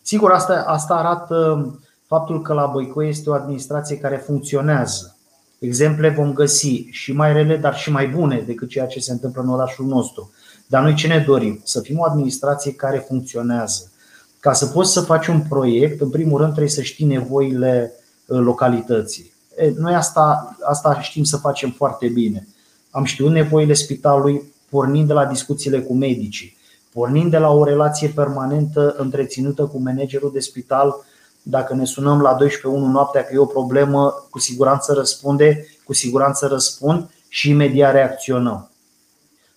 Sigur, 0.03 0.31
asta, 0.33 0.65
asta 0.67 0.95
arată 0.95 1.69
faptul 2.07 2.43
că 2.43 2.53
la 2.53 2.67
Băicoi 2.67 3.09
este 3.09 3.31
o 3.31 3.35
administrație 3.35 3.99
care 3.99 4.17
funcționează. 4.17 5.17
Exemple 5.59 6.09
vom 6.09 6.33
găsi 6.33 6.87
și 6.91 7.13
mai 7.13 7.33
rele, 7.33 7.57
dar 7.57 7.77
și 7.77 7.91
mai 7.91 8.07
bune 8.07 8.41
decât 8.47 8.69
ceea 8.69 8.87
ce 8.87 9.01
se 9.01 9.13
întâmplă 9.13 9.43
în 9.43 9.49
orașul 9.49 9.87
nostru. 9.87 10.33
Dar 10.67 10.83
noi 10.83 10.95
ce 10.95 11.07
ne 11.07 11.25
dorim? 11.27 11.61
Să 11.65 11.81
fim 11.81 11.99
o 11.99 12.05
administrație 12.05 12.73
care 12.73 12.99
funcționează. 12.99 13.93
Ca 14.41 14.53
să 14.53 14.67
poți 14.67 14.93
să 14.93 15.01
faci 15.01 15.27
un 15.27 15.43
proiect, 15.49 16.01
în 16.01 16.11
primul 16.11 16.39
rând 16.39 16.51
trebuie 16.51 16.73
să 16.73 16.83
știi 16.83 17.07
nevoile 17.07 17.93
uh, 18.27 18.39
localității. 18.39 19.34
Noi 19.77 19.95
asta, 19.95 20.57
asta 20.63 21.01
știm 21.01 21.25
să 21.25 21.37
facem 21.37 21.71
foarte 21.71 22.09
bine. 22.09 22.47
Am 22.91 23.05
știut 23.05 23.31
nevoile 23.31 23.73
spitalului 23.73 24.53
pornind 24.71 25.07
de 25.07 25.13
la 25.13 25.25
discuțiile 25.25 25.81
cu 25.81 25.95
medicii, 25.95 26.57
pornind 26.93 27.31
de 27.31 27.39
la 27.39 27.51
o 27.51 27.65
relație 27.65 28.09
permanentă 28.09 28.95
întreținută 28.99 29.65
cu 29.65 29.79
managerul 29.79 30.31
de 30.33 30.41
spital. 30.41 31.05
Dacă 31.43 31.75
ne 31.75 31.85
sunăm 31.85 32.21
la 32.21 32.37
12.1 32.37 32.47
noaptea 32.63 33.25
că 33.25 33.35
e 33.35 33.39
o 33.39 33.45
problemă, 33.45 34.27
cu 34.31 34.39
siguranță 34.39 34.93
răspunde, 34.93 35.67
cu 35.85 35.93
siguranță 35.93 36.47
răspund 36.47 37.11
și 37.29 37.51
imediat 37.51 37.93
reacționăm. 37.93 38.71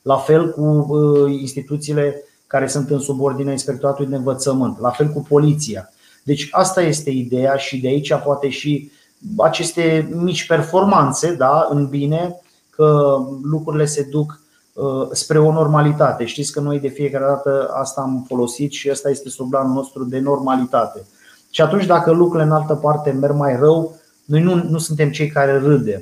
La 0.02 0.18
fel 0.18 0.52
cu 0.52 0.62
uh, 0.62 1.32
instituțiile 1.40 2.24
care 2.48 2.68
sunt 2.68 2.90
în 2.90 3.00
subordinea 3.00 3.52
Inspectoratului 3.52 4.10
de 4.10 4.16
Învățământ, 4.16 4.80
la 4.80 4.90
fel 4.90 5.08
cu 5.08 5.22
poliția. 5.22 5.90
Deci 6.24 6.48
asta 6.52 6.82
este 6.82 7.10
ideea 7.10 7.56
și 7.56 7.78
de 7.78 7.88
aici 7.88 8.14
poate 8.14 8.50
și 8.50 8.92
aceste 9.38 10.10
mici 10.16 10.48
performanțe 10.48 11.34
da, 11.34 11.68
în 11.70 11.88
bine, 11.88 12.42
că 12.70 13.18
lucrurile 13.44 13.86
se 13.86 14.08
duc 14.12 14.40
uh, 14.74 15.08
spre 15.12 15.40
o 15.40 15.52
normalitate. 15.52 16.26
Știți 16.26 16.52
că 16.52 16.60
noi 16.60 16.80
de 16.80 16.88
fiecare 16.88 17.26
dată 17.26 17.72
asta 17.74 18.02
am 18.02 18.26
folosit 18.28 18.72
și 18.72 18.90
asta 18.90 19.10
este 19.10 19.30
sublanul 19.30 19.74
nostru 19.74 20.04
de 20.04 20.20
normalitate. 20.20 21.06
Și 21.50 21.62
atunci 21.62 21.86
dacă 21.86 22.12
lucrurile 22.12 22.50
în 22.50 22.56
altă 22.56 22.74
parte 22.74 23.12
merg 23.12 23.36
mai 23.36 23.58
rău, 23.60 23.96
noi 24.26 24.42
nu, 24.42 24.56
nu 24.70 24.78
suntem 24.78 25.12
cei 25.12 25.28
care 25.28 25.60
râdem. 25.60 26.02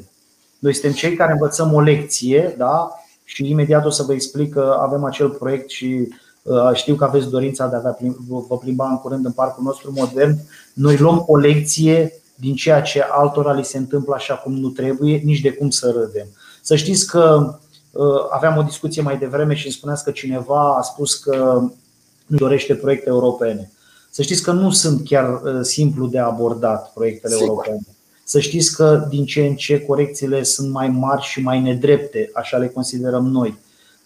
Noi 0.59 0.73
suntem 0.73 0.91
cei 0.91 1.15
care 1.15 1.31
învățăm 1.31 1.73
o 1.73 1.81
lecție 1.81 2.55
da? 2.57 2.89
și 3.23 3.49
imediat 3.49 3.85
o 3.85 3.89
să 3.89 4.03
vă 4.03 4.13
explic 4.13 4.53
că 4.53 4.77
avem 4.81 5.03
acel 5.03 5.29
proiect 5.29 5.69
și 5.69 6.13
uh, 6.41 6.73
știu 6.73 6.95
că 6.95 7.03
aveți 7.03 7.29
dorința 7.29 7.67
de 7.67 7.75
a 7.75 7.77
avea, 7.77 7.97
vă 8.27 8.57
plimba 8.57 8.89
în 8.89 8.97
curând 8.97 9.25
în 9.25 9.31
parcul 9.31 9.63
nostru 9.63 9.93
modern. 9.95 10.37
Noi 10.73 10.97
luăm 10.97 11.23
o 11.27 11.37
lecție 11.37 12.13
din 12.35 12.55
ceea 12.55 12.81
ce 12.81 13.01
altora 13.01 13.53
li 13.53 13.63
se 13.63 13.77
întâmplă 13.77 14.13
așa 14.15 14.33
cum 14.33 14.53
nu 14.53 14.69
trebuie, 14.69 15.17
nici 15.17 15.41
de 15.41 15.51
cum 15.51 15.69
să 15.69 15.91
râdem. 15.91 16.27
Să 16.61 16.75
știți 16.75 17.07
că 17.07 17.55
uh, 17.91 18.05
aveam 18.29 18.57
o 18.57 18.61
discuție 18.61 19.01
mai 19.01 19.17
devreme 19.17 19.53
și 19.53 19.65
îmi 19.65 19.73
spuneați 19.73 20.03
că 20.03 20.11
cineva 20.11 20.75
a 20.77 20.81
spus 20.81 21.13
că 21.13 21.61
nu 22.25 22.37
dorește 22.37 22.75
proiecte 22.75 23.09
europene. 23.09 23.71
Să 24.09 24.21
știți 24.21 24.43
că 24.43 24.51
nu 24.51 24.71
sunt 24.71 25.05
chiar 25.05 25.41
uh, 25.41 25.59
simplu 25.61 26.07
de 26.07 26.19
abordat 26.19 26.93
proiectele 26.93 27.33
Sigur. 27.33 27.47
europene. 27.47 27.79
Să 28.23 28.39
știți 28.39 28.75
că 28.75 29.05
din 29.09 29.25
ce 29.25 29.45
în 29.45 29.55
ce 29.55 29.81
corecțiile 29.81 30.43
sunt 30.43 30.71
mai 30.71 30.87
mari 30.87 31.21
și 31.21 31.41
mai 31.41 31.61
nedrepte, 31.61 32.29
așa 32.33 32.57
le 32.57 32.67
considerăm 32.67 33.27
noi. 33.27 33.57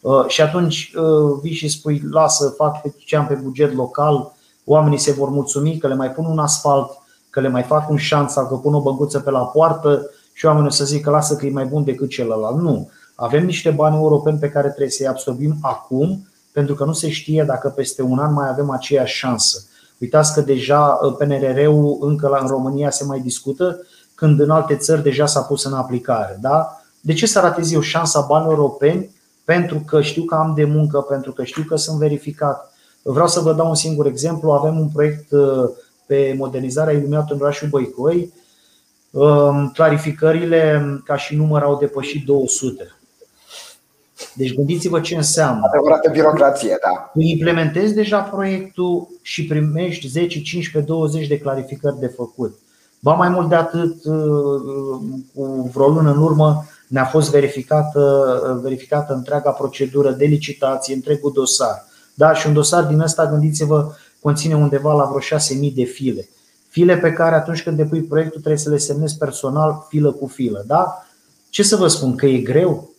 Uh, 0.01 0.27
și 0.27 0.41
atunci 0.41 0.93
vii 1.41 1.53
și 1.53 1.67
spui, 1.67 2.01
lasă, 2.11 2.53
fac 2.57 2.81
ce 2.97 3.15
am 3.15 3.27
pe 3.27 3.33
buget 3.33 3.73
local, 3.73 4.33
oamenii 4.65 4.97
se 4.97 5.11
vor 5.11 5.29
mulțumi 5.29 5.77
că 5.77 5.87
le 5.87 5.95
mai 5.95 6.11
pun 6.11 6.25
un 6.25 6.39
asfalt 6.39 6.98
că 7.29 7.39
le 7.39 7.47
mai 7.47 7.63
fac 7.63 7.89
un 7.89 7.97
șans 7.97 8.31
sau 8.31 8.47
că 8.47 8.55
pun 8.55 8.73
o 8.73 8.81
băguță 8.81 9.19
pe 9.19 9.29
la 9.29 9.45
poartă 9.45 10.09
și 10.33 10.45
oamenii 10.45 10.67
o 10.67 10.71
să 10.71 10.85
zică 10.85 11.09
lasă 11.09 11.35
că 11.35 11.45
e 11.45 11.51
mai 11.51 11.65
bun 11.65 11.83
decât 11.83 12.09
celălalt. 12.09 12.61
Nu. 12.61 12.89
Avem 13.15 13.45
niște 13.45 13.69
bani 13.69 13.95
europeni 13.95 14.37
pe 14.37 14.49
care 14.49 14.67
trebuie 14.67 14.89
să-i 14.89 15.07
absorbim 15.07 15.55
acum 15.61 16.27
pentru 16.51 16.75
că 16.75 16.85
nu 16.85 16.93
se 16.93 17.09
știe 17.09 17.43
dacă 17.43 17.69
peste 17.69 18.01
un 18.01 18.19
an 18.19 18.33
mai 18.33 18.49
avem 18.49 18.69
aceeași 18.69 19.17
șansă. 19.17 19.63
Uitați 19.97 20.33
că 20.33 20.41
deja 20.41 20.99
uh, 21.01 21.15
PNRR-ul 21.17 21.97
încă 22.01 22.27
la, 22.27 22.37
în 22.41 22.47
România 22.47 22.89
se 22.89 23.03
mai 23.03 23.19
discută 23.19 23.85
când 24.15 24.39
în 24.39 24.49
alte 24.49 24.75
țări 24.75 25.03
deja 25.03 25.25
s-a 25.25 25.41
pus 25.41 25.63
în 25.63 25.73
aplicare. 25.73 26.37
Da? 26.41 26.81
De 27.01 27.13
ce 27.13 27.27
să 27.27 27.39
ratez 27.39 27.71
eu 27.71 27.79
șansa 27.79 28.25
banilor 28.29 28.53
europeni? 28.53 29.15
Pentru 29.43 29.83
că 29.85 30.01
știu 30.01 30.23
că 30.23 30.35
am 30.35 30.53
de 30.55 30.63
muncă, 30.63 30.99
pentru 30.99 31.31
că 31.31 31.43
știu 31.43 31.63
că 31.63 31.75
sunt 31.75 31.97
verificat. 31.97 32.73
Vreau 33.01 33.27
să 33.27 33.39
vă 33.39 33.53
dau 33.53 33.67
un 33.67 33.75
singur 33.75 34.05
exemplu. 34.05 34.51
Avem 34.51 34.79
un 34.79 34.87
proiect 34.87 35.31
uh, 35.31 35.69
pe 36.09 36.35
modernizarea 36.37 36.93
iluminată 36.93 37.33
în 37.33 37.39
orașul 37.41 37.67
Băicoi. 37.67 38.33
Um, 39.11 39.71
clarificările 39.73 40.83
ca 41.05 41.17
și 41.17 41.35
număr 41.35 41.61
au 41.61 41.77
depășit 41.77 42.25
200. 42.25 42.95
Deci 44.33 44.53
gândiți-vă 44.55 44.99
ce 44.99 45.15
înseamnă. 45.15 45.61
Adevărată 45.67 46.09
birocrație, 46.09 46.77
da. 46.83 47.11
Tu 47.13 47.19
implementezi 47.19 47.93
deja 47.93 48.19
proiectul 48.19 49.07
și 49.21 49.45
primești 49.45 50.07
10, 50.07 50.41
15, 50.41 50.91
20 50.91 51.27
de 51.27 51.39
clarificări 51.39 51.99
de 51.99 52.07
făcut. 52.07 52.59
Ba 52.99 53.13
mai 53.13 53.29
mult 53.29 53.49
de 53.49 53.55
atât, 53.55 54.05
uh, 54.05 54.61
cu 55.33 55.69
vreo 55.73 55.87
lună 55.87 56.11
în 56.11 56.21
urmă 56.21 56.65
ne-a 56.87 57.05
fost 57.05 57.31
verificată, 57.31 58.59
verificată 58.63 59.13
întreaga 59.13 59.51
procedură 59.51 60.11
de 60.11 60.25
licitație, 60.25 60.95
întregul 60.95 61.31
dosar. 61.31 61.85
Da, 62.13 62.33
și 62.33 62.47
un 62.47 62.53
dosar 62.53 62.83
din 62.83 62.99
ăsta, 62.99 63.29
gândiți-vă, 63.29 63.91
conține 64.21 64.55
undeva 64.55 64.93
la 64.93 65.03
vreo 65.03 65.39
6.000 65.69 65.73
de 65.73 65.83
file. 65.83 66.29
File 66.69 66.97
pe 66.97 67.13
care 67.13 67.35
atunci 67.35 67.63
când 67.63 67.77
depui 67.77 68.01
proiectul 68.01 68.39
trebuie 68.39 68.61
să 68.61 68.69
le 68.69 68.77
semnezi 68.77 69.17
personal, 69.17 69.85
filă 69.87 70.11
cu 70.11 70.27
filă. 70.27 70.63
Da? 70.67 71.05
Ce 71.49 71.63
să 71.63 71.75
vă 71.75 71.87
spun, 71.87 72.15
că 72.15 72.25
e 72.25 72.37
greu? 72.37 72.89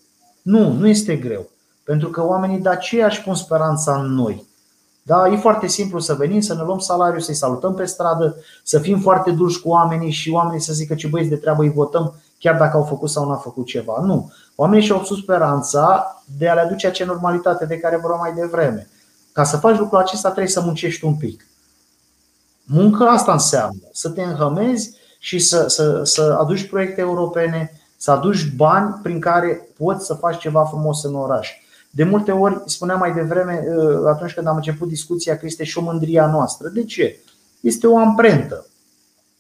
Nu, 0.43 0.73
nu 0.73 0.89
este 0.89 1.17
greu. 1.17 1.49
Pentru 1.85 2.09
că 2.09 2.27
oamenii 2.27 2.59
de 2.59 2.69
aceea 2.69 3.07
își 3.07 3.23
pun 3.23 3.35
speranța 3.35 4.01
în 4.01 4.15
noi. 4.15 4.49
Da, 5.03 5.29
e 5.29 5.37
foarte 5.37 5.67
simplu 5.67 5.99
să 5.99 6.15
venim, 6.15 6.41
să 6.41 6.55
ne 6.55 6.63
luăm 6.63 6.79
salariul, 6.79 7.21
să-i 7.21 7.35
salutăm 7.35 7.75
pe 7.75 7.85
stradă, 7.85 8.37
să 8.63 8.79
fim 8.79 9.01
foarte 9.01 9.31
dulci 9.31 9.59
cu 9.59 9.69
oamenii 9.69 10.11
și 10.11 10.31
oamenii 10.31 10.61
să 10.61 10.73
zică 10.73 10.95
ce 10.95 11.09
băieți 11.09 11.31
de 11.31 11.37
treabă 11.37 11.63
îi 11.63 11.73
votăm, 11.73 12.15
chiar 12.39 12.57
dacă 12.57 12.77
au 12.77 12.83
făcut 12.83 13.11
sau 13.11 13.25
nu 13.25 13.31
au 13.31 13.37
făcut 13.37 13.67
ceva. 13.67 14.01
Nu. 14.03 14.33
Oamenii 14.55 14.85
și-au 14.85 14.99
pus 14.99 15.19
speranța 15.19 16.17
de 16.39 16.49
a 16.49 16.55
le 16.55 16.61
aduce 16.61 16.87
acea 16.87 17.05
normalitate 17.05 17.67
de 17.67 17.79
care 17.79 17.97
vorbeam 17.97 18.21
mai 18.21 18.33
devreme. 18.33 18.89
Ca 19.41 19.47
să 19.47 19.57
faci 19.57 19.79
lucrul 19.79 19.99
acesta 19.99 20.29
trebuie 20.29 20.53
să 20.53 20.61
muncești 20.61 21.05
un 21.05 21.15
pic. 21.15 21.47
Muncă 22.65 23.05
asta 23.05 23.33
înseamnă 23.33 23.81
să 23.93 24.09
te 24.09 24.23
înhămezi 24.23 24.97
și 25.19 25.39
să, 25.39 25.69
să, 25.69 26.01
să 26.05 26.37
aduci 26.41 26.69
proiecte 26.69 27.01
europene, 27.01 27.81
să 27.97 28.11
aduci 28.11 28.53
bani 28.57 28.99
prin 29.03 29.21
care 29.21 29.69
poți 29.77 30.07
să 30.07 30.15
faci 30.15 30.39
ceva 30.39 30.65
frumos 30.65 31.05
în 31.05 31.15
oraș. 31.15 31.51
De 31.91 32.05
multe 32.05 32.31
ori, 32.31 32.63
spuneam 32.67 32.99
mai 32.99 33.13
devreme, 33.13 33.65
uh, 33.77 34.07
atunci 34.07 34.35
când 34.35 34.47
am 34.47 34.57
început 34.57 34.89
discuția, 34.89 35.37
că 35.37 35.47
este 35.47 35.65
și 35.65 35.79
o 35.79 35.83
mândria 35.83 36.27
noastră. 36.27 36.69
De 36.69 36.85
ce? 36.85 37.19
Este 37.61 37.87
o 37.87 37.99
amprentă. 37.99 38.67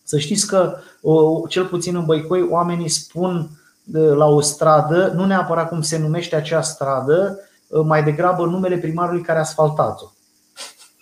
Să 0.03 0.19
știți 0.19 0.47
că, 0.47 0.77
cel 1.49 1.67
puțin 1.67 1.97
în 1.97 2.05
Băicoi, 2.05 2.43
oamenii 2.51 2.89
spun 2.89 3.51
uh, 3.95 4.13
la 4.15 4.27
o 4.27 4.41
stradă, 4.41 5.13
nu 5.15 5.25
neapărat 5.25 5.69
cum 5.69 5.83
se 5.83 5.99
numește 5.99 6.37
acea 6.37 6.63
stradă, 6.63 7.39
uh, 7.39 7.49
mai 7.85 8.03
degrabă 8.03 8.47
numele 8.47 8.77
primarului 8.77 9.23
care 9.23 9.39
a 9.39 9.41
asfaltat-o. 9.41 10.07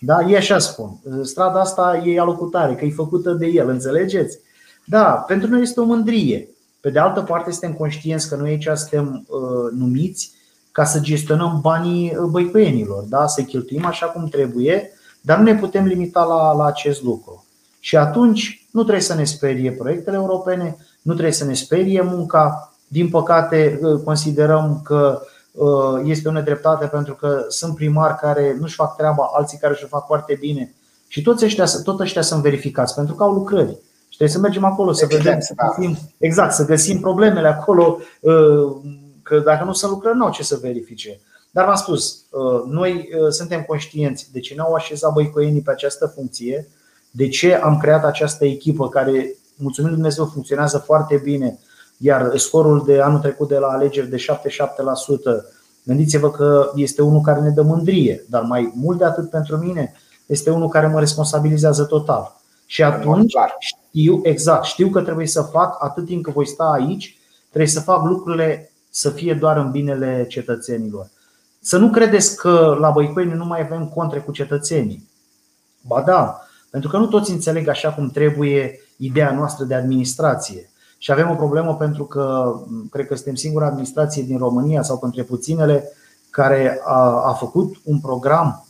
Da, 0.00 0.20
ei 0.20 0.37
așa 0.37 0.58
spun. 0.58 1.00
Strada 1.22 1.60
asta 1.60 2.02
e 2.04 2.20
alocutare, 2.20 2.75
că 2.75 2.84
e 2.84 2.90
făcută 2.90 3.32
de 3.32 3.46
el, 3.46 3.68
înțelegeți? 3.68 4.38
Da, 4.84 5.04
pentru 5.04 5.50
noi 5.50 5.62
este 5.62 5.80
o 5.80 5.84
mândrie. 5.84 6.48
Pe 6.80 6.90
de 6.90 6.98
altă 6.98 7.20
parte, 7.20 7.50
suntem 7.50 7.72
conștienți 7.72 8.28
că 8.28 8.37
noi 8.37 8.48
aici 8.48 8.68
suntem 8.75 9.26
uh, 9.28 9.72
numiți 9.78 10.32
ca 10.72 10.84
să 10.84 11.00
gestionăm 11.00 11.58
banii 11.62 12.16
uh, 12.16 12.25
băicuienilor, 12.30 13.02
da? 13.02 13.26
să 13.26 13.42
cheltuim 13.42 13.84
așa 13.84 14.06
cum 14.06 14.26
trebuie, 14.26 14.90
dar 15.20 15.38
nu 15.38 15.44
ne 15.44 15.54
putem 15.54 15.84
limita 15.84 16.25
la, 16.25 16.52
la 16.52 16.64
acest 16.64 17.02
lucru. 17.02 17.46
Și 17.80 17.96
atunci 17.96 18.66
nu 18.70 18.80
trebuie 18.80 19.02
să 19.02 19.14
ne 19.14 19.25
sperie 19.25 19.72
proiectele 19.72 20.16
europene, 20.16 20.76
nu 21.02 21.12
trebuie 21.12 21.34
să 21.34 21.44
ne 21.44 21.54
sperie 21.54 22.02
munca. 22.02 22.72
Din 22.88 23.09
păcate, 23.09 23.78
uh, 23.83 24.00
considerăm 24.04 24.81
că 24.85 25.20
uh, 25.22 25.28
este 26.05 26.29
o 26.29 26.33
nedreptate 26.33 26.87
pentru 26.87 27.14
că 27.14 27.44
sunt 27.49 27.75
primari 27.75 28.16
care 28.16 28.57
nu-și 28.61 28.75
fac 28.75 28.97
treaba, 28.97 29.31
alții 29.33 29.59
care 29.59 29.75
și-o 29.75 29.87
fac 29.87 30.07
foarte 30.07 30.37
bine. 30.40 30.75
Și 31.09 31.23
toți 31.23 31.44
ăștia, 31.44 31.64
tot 31.85 32.01
ăștia 32.01 32.23
sunt 32.23 32.42
verificați 32.42 32.94
pentru 32.94 33.14
că 33.14 33.23
au 33.23 33.33
lucrări. 33.33 33.79
Și 34.09 34.16
trebuie 34.16 34.37
să 34.37 34.38
mergem 34.38 34.64
acolo, 34.64 34.92
să 34.92 35.07
vedem, 35.09 35.40
să 35.40 35.53
da. 35.57 35.66
găsim, 35.66 35.97
exact, 36.18 36.53
să 36.53 36.64
găsim 36.64 37.01
problemele 37.01 37.49
acolo, 37.49 37.99
Că 39.29 39.38
dacă 39.38 39.64
nu 39.64 39.73
sunt 39.73 39.90
lucrări, 39.90 40.16
nu 40.16 40.25
au 40.25 40.31
ce 40.31 40.42
să 40.42 40.59
verifice. 40.61 41.21
Dar 41.51 41.64
v-am 41.64 41.75
spus, 41.75 42.25
uh, 42.31 42.62
noi 42.66 43.09
uh, 43.21 43.29
suntem 43.29 43.62
conștienți 43.62 44.33
de 44.33 44.40
ce 44.40 44.55
n-au 44.55 44.73
așezat 44.73 45.12
băicoienii 45.12 45.61
pe 45.61 45.71
această 45.71 46.07
funcție, 46.07 46.68
de 47.11 47.29
ce 47.29 47.55
am 47.55 47.79
creat 47.79 48.05
această 48.05 48.44
echipă 48.44 48.88
care, 48.88 49.35
mulțumim 49.57 49.90
Dumnezeu, 49.90 50.25
funcționează 50.25 50.79
foarte 50.79 51.16
bine, 51.16 51.59
iar 51.98 52.37
scorul 52.37 52.84
de 52.87 53.00
anul 53.00 53.18
trecut 53.18 53.48
de 53.48 53.58
la 53.58 53.66
alegeri 53.66 54.08
de 54.08 54.16
77%, 54.16 54.20
gândiți-vă 55.82 56.30
că 56.30 56.70
este 56.74 57.02
unul 57.02 57.20
care 57.20 57.40
ne 57.40 57.50
dă 57.50 57.62
mândrie, 57.62 58.24
dar 58.28 58.42
mai 58.42 58.72
mult 58.74 58.98
de 58.98 59.04
atât 59.04 59.30
pentru 59.30 59.56
mine, 59.56 59.92
este 60.26 60.50
unul 60.50 60.68
care 60.68 60.87
mă 60.87 60.98
responsabilizează 60.98 61.84
total. 61.84 62.37
Și 62.66 62.82
atunci 62.82 63.34
știu 63.58 64.20
exact, 64.22 64.64
știu 64.64 64.88
că 64.88 65.00
trebuie 65.00 65.26
să 65.26 65.42
fac 65.42 65.76
atât 65.78 66.06
timp 66.06 66.24
cât 66.24 66.32
voi 66.32 66.46
sta 66.46 66.64
aici, 66.64 67.18
trebuie 67.48 67.70
să 67.70 67.80
fac 67.80 68.04
lucrurile 68.04 68.70
să 68.90 69.11
fie 69.11 69.34
doar 69.34 69.56
în 69.56 69.70
binele 69.70 70.26
cetățenilor. 70.28 71.11
Să 71.61 71.78
nu 71.78 71.90
credeți 71.90 72.37
că 72.37 72.76
la 72.80 72.90
Băicoini 72.90 73.32
nu 73.32 73.44
mai 73.44 73.61
avem 73.61 73.88
contre 73.88 74.18
cu 74.18 74.32
cetățenii. 74.32 75.08
Ba 75.87 76.02
da, 76.02 76.40
pentru 76.70 76.90
că 76.90 76.96
nu 76.96 77.06
toți 77.06 77.30
înțeleg 77.30 77.68
așa 77.68 77.92
cum 77.92 78.11
trebuie 78.11 78.80
ideea 78.96 79.32
noastră 79.32 79.64
de 79.64 79.74
administrație. 79.74 80.70
Și 80.98 81.12
avem 81.12 81.30
o 81.30 81.34
problemă 81.34 81.76
pentru 81.76 82.04
că 82.04 82.54
cred 82.90 83.06
că 83.06 83.14
suntem 83.14 83.34
singura 83.34 83.66
administrație 83.66 84.22
din 84.22 84.38
România 84.38 84.82
sau 84.82 84.98
între 85.02 85.22
puținele 85.22 85.92
care 86.30 86.80
a, 86.84 87.26
a 87.26 87.32
făcut 87.32 87.76
un 87.84 88.00
program 88.00 88.66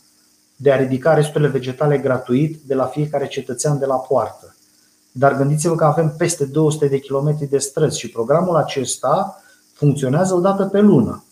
de 0.56 0.72
a 0.72 0.76
ridica 0.76 1.14
resturile 1.14 1.48
vegetale 1.48 1.98
gratuit 1.98 2.60
de 2.66 2.74
la 2.74 2.84
fiecare 2.84 3.26
cetățean 3.26 3.78
de 3.78 3.86
la 3.86 3.96
poartă. 3.96 4.54
Dar 5.12 5.36
gândiți-vă 5.36 5.74
că 5.74 5.84
avem 5.84 6.14
peste 6.18 6.44
200 6.44 6.86
de 6.86 6.98
kilometri 6.98 7.46
de 7.46 7.58
străzi 7.58 7.98
și 7.98 8.10
programul 8.10 8.56
acesta 8.56 9.42
funcționează 9.72 10.34
o 10.34 10.40
dată 10.40 10.64
pe 10.64 10.80
lună. 10.80 11.24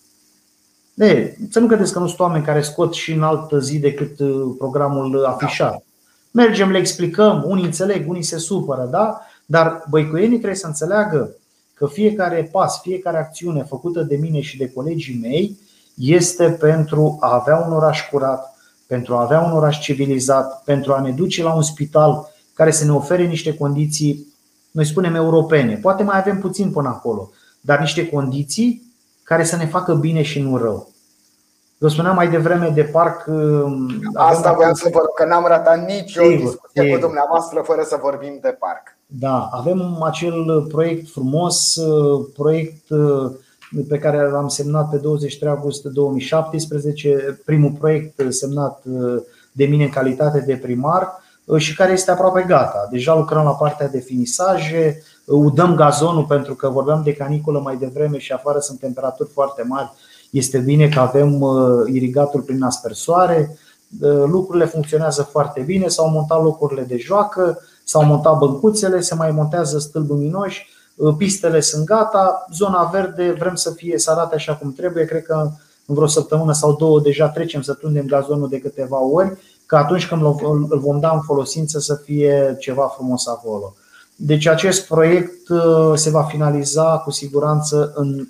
De, 0.94 1.36
să 1.50 1.60
nu 1.60 1.66
credeți 1.66 1.92
că 1.92 1.98
nu 1.98 2.06
sunt 2.06 2.20
oameni 2.20 2.44
care 2.44 2.62
scot 2.62 2.92
și 2.92 3.12
în 3.12 3.22
altă 3.22 3.58
zi 3.58 3.78
decât 3.78 4.18
uh, 4.18 4.54
programul 4.58 5.24
afișat. 5.24 5.84
Mergem, 6.30 6.70
le 6.70 6.78
explicăm, 6.78 7.44
unii 7.46 7.64
înțeleg, 7.64 8.08
unii 8.08 8.22
se 8.22 8.38
supără, 8.38 8.88
da? 8.90 9.20
Dar 9.46 9.84
băicuienii 9.90 10.36
trebuie 10.36 10.58
să 10.58 10.66
înțeleagă 10.66 11.36
că 11.74 11.86
fiecare 11.86 12.48
pas, 12.52 12.80
fiecare 12.80 13.18
acțiune 13.18 13.62
făcută 13.62 14.02
de 14.02 14.16
mine 14.16 14.40
și 14.40 14.56
de 14.56 14.70
colegii 14.70 15.18
mei 15.22 15.58
este 15.94 16.50
pentru 16.50 17.16
a 17.20 17.34
avea 17.34 17.56
un 17.66 17.72
oraș 17.72 18.08
curat, 18.10 18.56
pentru 18.86 19.14
a 19.14 19.20
avea 19.20 19.40
un 19.40 19.52
oraș 19.52 19.78
civilizat, 19.78 20.62
pentru 20.64 20.92
a 20.92 21.00
ne 21.00 21.10
duce 21.10 21.42
la 21.42 21.54
un 21.54 21.62
spital 21.62 22.32
care 22.54 22.70
să 22.70 22.84
ne 22.84 22.92
ofere 22.92 23.24
niște 23.24 23.54
condiții, 23.54 24.34
noi 24.70 24.84
spunem 24.84 25.14
europene. 25.14 25.74
Poate 25.76 26.02
mai 26.02 26.18
avem 26.18 26.38
puțin 26.38 26.70
până 26.70 26.88
acolo, 26.88 27.30
dar 27.60 27.78
niște 27.80 28.08
condiții 28.08 28.94
care 29.22 29.44
să 29.44 29.56
ne 29.56 29.66
facă 29.66 29.94
bine 29.94 30.22
și 30.22 30.40
nu 30.40 30.56
rău. 30.56 30.90
Vă 31.78 31.88
spuneam 31.88 32.14
mai 32.14 32.28
devreme 32.28 32.68
de 32.68 32.82
parc. 32.82 33.26
Um, 33.26 33.88
Asta 34.14 34.52
voiam 34.52 34.74
să 34.74 34.88
vă 34.92 35.00
că 35.14 35.24
n-am 35.24 35.46
ratat 35.46 35.86
nicio 35.86 36.22
sigur, 36.22 36.36
discuție 36.36 36.82
sigur. 36.82 36.98
cu 36.98 37.04
dumneavoastră 37.04 37.60
fără 37.60 37.82
să 37.82 37.98
vorbim 38.02 38.38
de 38.42 38.56
parc. 38.58 38.95
Da, 39.06 39.48
avem 39.52 40.02
acel 40.02 40.66
proiect 40.68 41.10
frumos, 41.10 41.76
uh, 41.76 42.26
proiect 42.34 42.90
uh, 42.90 43.30
pe 43.88 43.98
care 43.98 44.30
l-am 44.30 44.48
semnat 44.48 44.90
pe 44.90 44.96
23 44.96 45.50
august 45.50 45.84
2017, 45.84 47.40
primul 47.44 47.70
proiect 47.70 48.22
semnat 48.28 48.82
uh, 48.84 49.22
de 49.52 49.64
mine 49.64 49.84
în 49.84 49.90
calitate 49.90 50.40
de 50.40 50.56
primar 50.56 51.24
și 51.56 51.74
care 51.74 51.92
este 51.92 52.10
aproape 52.10 52.44
gata. 52.48 52.88
Deja 52.90 53.14
lucrăm 53.14 53.44
la 53.44 53.50
partea 53.50 53.88
de 53.88 53.98
finisaje, 53.98 55.02
udăm 55.24 55.74
gazonul 55.74 56.24
pentru 56.24 56.54
că 56.54 56.68
vorbeam 56.68 57.02
de 57.02 57.12
caniculă 57.12 57.60
mai 57.60 57.76
devreme 57.76 58.18
și 58.18 58.32
afară 58.32 58.58
sunt 58.58 58.78
temperaturi 58.78 59.28
foarte 59.28 59.62
mari. 59.62 59.92
Este 60.30 60.58
bine 60.58 60.88
că 60.88 61.00
avem 61.00 61.40
uh, 61.40 61.82
irigatul 61.92 62.40
prin 62.40 62.62
aspersoare, 62.62 63.58
uh, 64.00 64.22
lucrurile 64.26 64.64
funcționează 64.64 65.22
foarte 65.22 65.60
bine, 65.60 65.88
s-au 65.88 66.10
montat 66.10 66.42
locurile 66.42 66.82
de 66.82 66.96
joacă, 66.96 67.58
s-au 67.88 68.04
montat 68.04 68.38
băncuțele, 68.38 69.00
se 69.00 69.14
mai 69.14 69.30
montează 69.30 69.78
stâlpi 69.78 70.08
luminoși, 70.08 70.68
uh, 70.96 71.14
pistele 71.18 71.60
sunt 71.60 71.84
gata, 71.84 72.46
zona 72.52 72.84
verde 72.92 73.34
vrem 73.38 73.54
să 73.54 73.70
fie 73.70 73.98
să 73.98 74.10
arate 74.10 74.34
așa 74.34 74.54
cum 74.54 74.72
trebuie, 74.72 75.04
cred 75.04 75.22
că 75.22 75.50
în 75.86 75.94
vreo 75.94 76.06
săptămână 76.06 76.52
sau 76.52 76.76
două 76.76 77.00
deja 77.00 77.28
trecem 77.28 77.62
să 77.62 77.72
tundem 77.72 78.06
gazonul 78.06 78.48
de 78.48 78.58
câteva 78.58 79.02
ori, 79.02 79.36
că 79.66 79.76
atunci 79.76 80.06
când 80.06 80.22
îl 80.68 80.78
vom 80.78 81.00
da 81.00 81.10
în 81.10 81.20
folosință 81.20 81.78
să 81.78 81.94
fie 81.94 82.56
ceva 82.58 82.86
frumos 82.86 83.26
acolo. 83.26 83.74
Deci 84.16 84.46
acest 84.46 84.86
proiect 84.86 85.48
uh, 85.48 85.92
se 85.94 86.10
va 86.10 86.22
finaliza 86.22 86.98
cu 86.98 87.10
siguranță 87.10 87.92
în, 87.94 88.28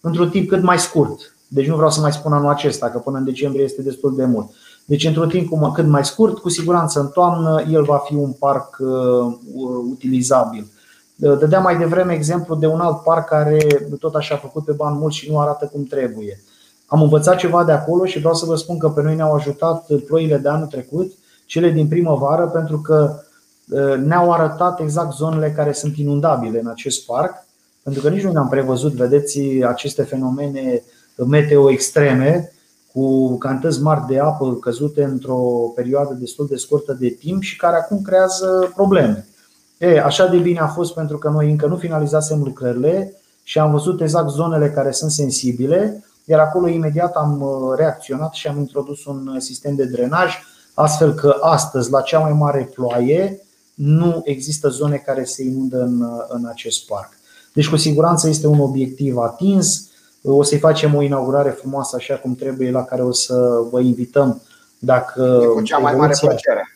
într-un 0.00 0.30
timp 0.30 0.48
cât 0.48 0.62
mai 0.62 0.78
scurt. 0.78 1.34
Deci 1.48 1.66
nu 1.66 1.74
vreau 1.74 1.90
să 1.90 2.00
mai 2.00 2.12
spun 2.12 2.32
anul 2.32 2.50
acesta, 2.50 2.90
că 2.90 2.98
până 2.98 3.18
în 3.18 3.24
decembrie 3.24 3.64
este 3.64 3.82
destul 3.82 4.16
de 4.16 4.24
mult. 4.24 4.50
Deci 4.90 5.04
într-un 5.04 5.28
timp 5.28 5.72
cât 5.74 5.86
mai 5.86 6.04
scurt, 6.04 6.38
cu 6.38 6.48
siguranță 6.48 7.00
în 7.00 7.08
toamnă, 7.08 7.64
el 7.70 7.82
va 7.82 7.96
fi 7.96 8.14
un 8.14 8.32
parc 8.32 8.76
uh, 8.80 8.88
utilizabil. 9.90 10.66
Dădeam 11.16 11.62
mai 11.62 11.78
devreme 11.78 12.12
exemplu 12.12 12.54
de 12.54 12.66
un 12.66 12.80
alt 12.80 13.02
parc 13.02 13.28
care 13.28 13.88
tot 14.00 14.14
așa 14.14 14.34
a 14.34 14.38
făcut 14.38 14.64
pe 14.64 14.72
bani 14.72 14.96
mulți 14.98 15.16
și 15.16 15.30
nu 15.30 15.38
arată 15.38 15.70
cum 15.72 15.84
trebuie. 15.84 16.40
Am 16.86 17.02
învățat 17.02 17.36
ceva 17.36 17.64
de 17.64 17.72
acolo 17.72 18.04
și 18.04 18.18
vreau 18.18 18.34
să 18.34 18.44
vă 18.44 18.56
spun 18.56 18.78
că 18.78 18.88
pe 18.88 19.02
noi 19.02 19.14
ne-au 19.14 19.34
ajutat 19.34 19.86
ploile 20.06 20.36
de 20.36 20.48
anul 20.48 20.66
trecut, 20.66 21.12
cele 21.46 21.70
din 21.70 21.88
primăvară, 21.88 22.46
pentru 22.46 22.80
că 22.80 23.20
ne-au 24.04 24.32
arătat 24.32 24.80
exact 24.80 25.14
zonele 25.14 25.52
care 25.56 25.72
sunt 25.72 25.96
inundabile 25.96 26.60
în 26.60 26.66
acest 26.66 27.06
parc, 27.06 27.46
pentru 27.82 28.02
că 28.02 28.08
nici 28.08 28.24
nu 28.24 28.32
ne-am 28.32 28.48
prevăzut, 28.48 28.92
vedeți, 28.92 29.40
aceste 29.64 30.02
fenomene 30.02 30.82
meteo 31.26 31.70
extreme 31.70 32.52
cu 32.92 33.36
cantități 33.38 33.82
mari 33.82 34.06
de 34.08 34.18
apă 34.18 34.54
căzute 34.54 35.04
într-o 35.04 35.72
perioadă 35.74 36.14
destul 36.14 36.46
de 36.46 36.56
scurtă 36.56 36.96
de 37.00 37.08
timp 37.08 37.42
și 37.42 37.56
care 37.56 37.76
acum 37.76 38.02
creează 38.02 38.72
probleme. 38.74 39.26
E, 39.78 40.00
așa 40.00 40.26
de 40.26 40.36
bine 40.36 40.58
a 40.58 40.66
fost 40.66 40.94
pentru 40.94 41.18
că 41.18 41.28
noi 41.28 41.50
încă 41.50 41.66
nu 41.66 41.76
finalizasem 41.76 42.42
lucrările 42.42 43.14
și 43.42 43.58
am 43.58 43.70
văzut 43.70 44.00
exact 44.00 44.30
zonele 44.30 44.70
care 44.70 44.90
sunt 44.90 45.10
sensibile, 45.10 46.04
iar 46.24 46.40
acolo 46.40 46.68
imediat 46.68 47.14
am 47.14 47.40
uh, 47.40 47.76
reacționat 47.76 48.32
și 48.32 48.46
am 48.46 48.58
introdus 48.58 49.04
un 49.04 49.40
sistem 49.40 49.74
de 49.74 49.84
drenaj, 49.84 50.34
astfel 50.74 51.14
că 51.14 51.36
astăzi, 51.40 51.90
la 51.90 52.00
cea 52.00 52.18
mai 52.18 52.32
mare 52.32 52.70
ploaie, 52.74 53.40
nu 53.74 54.20
există 54.24 54.68
zone 54.68 54.96
care 54.96 55.24
se 55.24 55.42
inundă 55.42 55.82
în, 55.82 56.00
uh, 56.00 56.24
în 56.28 56.46
acest 56.46 56.86
parc. 56.86 57.08
Deci, 57.52 57.68
cu 57.68 57.76
siguranță, 57.76 58.28
este 58.28 58.46
un 58.46 58.60
obiectiv 58.60 59.16
atins. 59.16 59.89
O 60.22 60.42
să-i 60.42 60.58
facem 60.58 60.94
o 60.94 61.02
inaugurare 61.02 61.50
frumoasă, 61.50 61.96
așa 61.96 62.14
cum 62.14 62.34
trebuie, 62.34 62.70
la 62.70 62.84
care 62.84 63.02
o 63.02 63.12
să 63.12 63.64
vă 63.70 63.80
invităm. 63.80 64.42
Dacă 64.78 65.42
cu 65.54 65.62
cea 65.62 65.78
mai 65.78 65.94
mare 65.94 66.14
plăcere. 66.20 66.74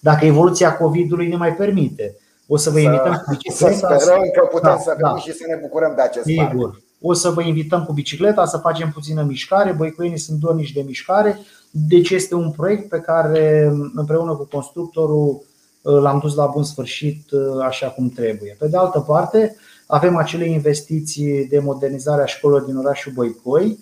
Dacă 0.00 0.24
evoluția 0.24 0.76
COVID-ului 0.76 1.28
ne 1.28 1.36
mai 1.36 1.54
permite. 1.54 2.16
O 2.46 2.56
să 2.56 2.70
vă 2.70 2.76
să, 2.76 2.82
invităm 2.82 3.22
cu 3.24 3.30
bicicleta. 3.36 3.74
Să 3.74 4.04
sperăm 4.04 4.20
că 4.34 4.46
putem 4.50 4.70
da, 4.70 4.78
să 4.78 4.96
da. 5.00 5.16
și 5.16 5.32
să 5.32 5.44
ne 5.48 5.58
bucurăm 5.60 5.92
de 5.96 6.02
acest 6.02 6.24
Sigur. 6.24 6.70
Parc. 6.70 6.82
O 7.00 7.12
să 7.12 7.30
vă 7.30 7.42
invităm 7.42 7.84
cu 7.84 7.92
bicicleta 7.92 8.46
să 8.46 8.56
facem 8.56 8.90
puțină 8.90 9.22
mișcare. 9.22 9.72
Băicuienii 9.72 10.18
sunt 10.18 10.38
dornici 10.38 10.72
de 10.72 10.82
mișcare. 10.86 11.38
Deci 11.70 12.10
este 12.10 12.34
un 12.34 12.50
proiect 12.50 12.88
pe 12.88 12.98
care 12.98 13.72
împreună 13.94 14.34
cu 14.34 14.48
constructorul 14.52 15.42
l-am 15.82 16.18
dus 16.18 16.34
la 16.34 16.46
bun 16.46 16.64
sfârșit 16.64 17.28
așa 17.62 17.88
cum 17.88 18.08
trebuie. 18.08 18.56
Pe 18.58 18.68
de 18.68 18.76
altă 18.76 19.00
parte, 19.00 19.56
avem 19.86 20.16
acele 20.16 20.48
investiții 20.48 21.46
de 21.46 21.58
modernizare 21.58 22.22
a 22.22 22.26
școlilor 22.26 22.62
din 22.62 22.76
orașul 22.76 23.12
Băicoi. 23.14 23.78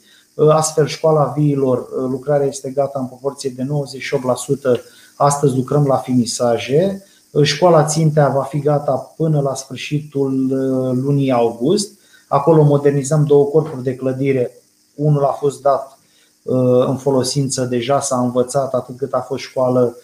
Astfel, 0.49 0.87
școala 0.87 1.33
viilor, 1.37 1.89
lucrarea 2.11 2.47
este 2.47 2.71
gata 2.71 2.99
în 2.99 3.07
proporție 3.07 3.53
de 3.57 3.67
98%. 4.77 4.81
Astăzi 5.17 5.57
lucrăm 5.57 5.87
la 5.87 5.97
finisaje. 5.97 7.05
Școala 7.43 7.85
Țintea 7.85 8.29
va 8.29 8.43
fi 8.43 8.59
gata 8.59 9.13
până 9.17 9.41
la 9.41 9.55
sfârșitul 9.55 10.47
lunii 11.03 11.33
august. 11.33 11.99
Acolo 12.29 12.63
modernizăm 12.63 13.25
două 13.25 13.45
corpuri 13.45 13.83
de 13.83 13.95
clădire. 13.95 14.51
Unul 14.95 15.25
a 15.25 15.33
fost 15.33 15.63
dat 15.63 15.99
în 16.87 16.97
folosință 16.97 17.65
deja, 17.65 18.01
s-a 18.01 18.21
învățat 18.21 18.75
atât 18.75 18.97
cât 18.97 19.13
a 19.13 19.21
fost 19.21 19.43
școală 19.43 19.97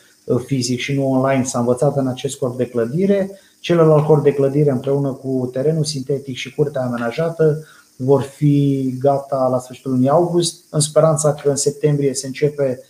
fizic 0.45 0.79
și 0.79 0.95
nu 0.95 1.11
online, 1.11 1.45
s-a 1.45 1.59
învățat 1.59 1.97
în 1.97 2.07
acest 2.07 2.37
corp 2.37 2.57
de 2.57 2.67
clădire. 2.67 3.41
Celălalt 3.67 4.05
corp 4.05 4.23
de 4.23 4.33
clădire 4.33 4.71
împreună 4.71 5.13
cu 5.13 5.49
terenul 5.53 5.85
sintetic 5.85 6.37
și 6.37 6.55
curtea 6.55 6.83
amenajată 6.83 7.65
vor 7.97 8.21
fi 8.23 8.95
gata 9.01 9.49
la 9.51 9.59
sfârșitul 9.59 9.91
lunii 9.91 10.09
august, 10.09 10.65
în 10.71 10.81
speranța 10.81 11.35
că 11.35 11.49
în 11.49 11.57
septembrie 11.57 12.15
se 12.15 12.27
începe 12.27 12.81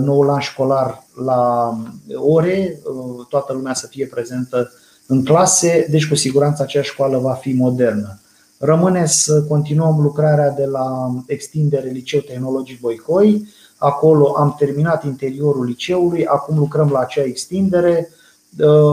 noul 0.00 0.30
an 0.30 0.40
școlar 0.40 1.02
la 1.24 1.72
ore, 2.14 2.80
toată 3.28 3.52
lumea 3.52 3.74
să 3.74 3.86
fie 3.86 4.06
prezentă 4.06 4.70
în 5.06 5.24
clase, 5.24 5.86
deci 5.90 6.08
cu 6.08 6.14
siguranță 6.14 6.62
acea 6.62 6.82
școală 6.82 7.18
va 7.18 7.32
fi 7.32 7.52
modernă. 7.52 8.20
Rămâne 8.58 9.06
să 9.06 9.42
continuăm 9.42 10.00
lucrarea 10.00 10.50
de 10.50 10.64
la 10.64 11.14
extindere 11.26 11.88
Liceu 11.88 12.20
Tehnologic 12.20 12.80
Boicoi. 12.80 13.48
Acolo 13.76 14.34
am 14.36 14.54
terminat 14.58 15.04
interiorul 15.04 15.64
liceului, 15.64 16.26
acum 16.26 16.58
lucrăm 16.58 16.90
la 16.90 16.98
acea 16.98 17.22
extindere. 17.22 18.08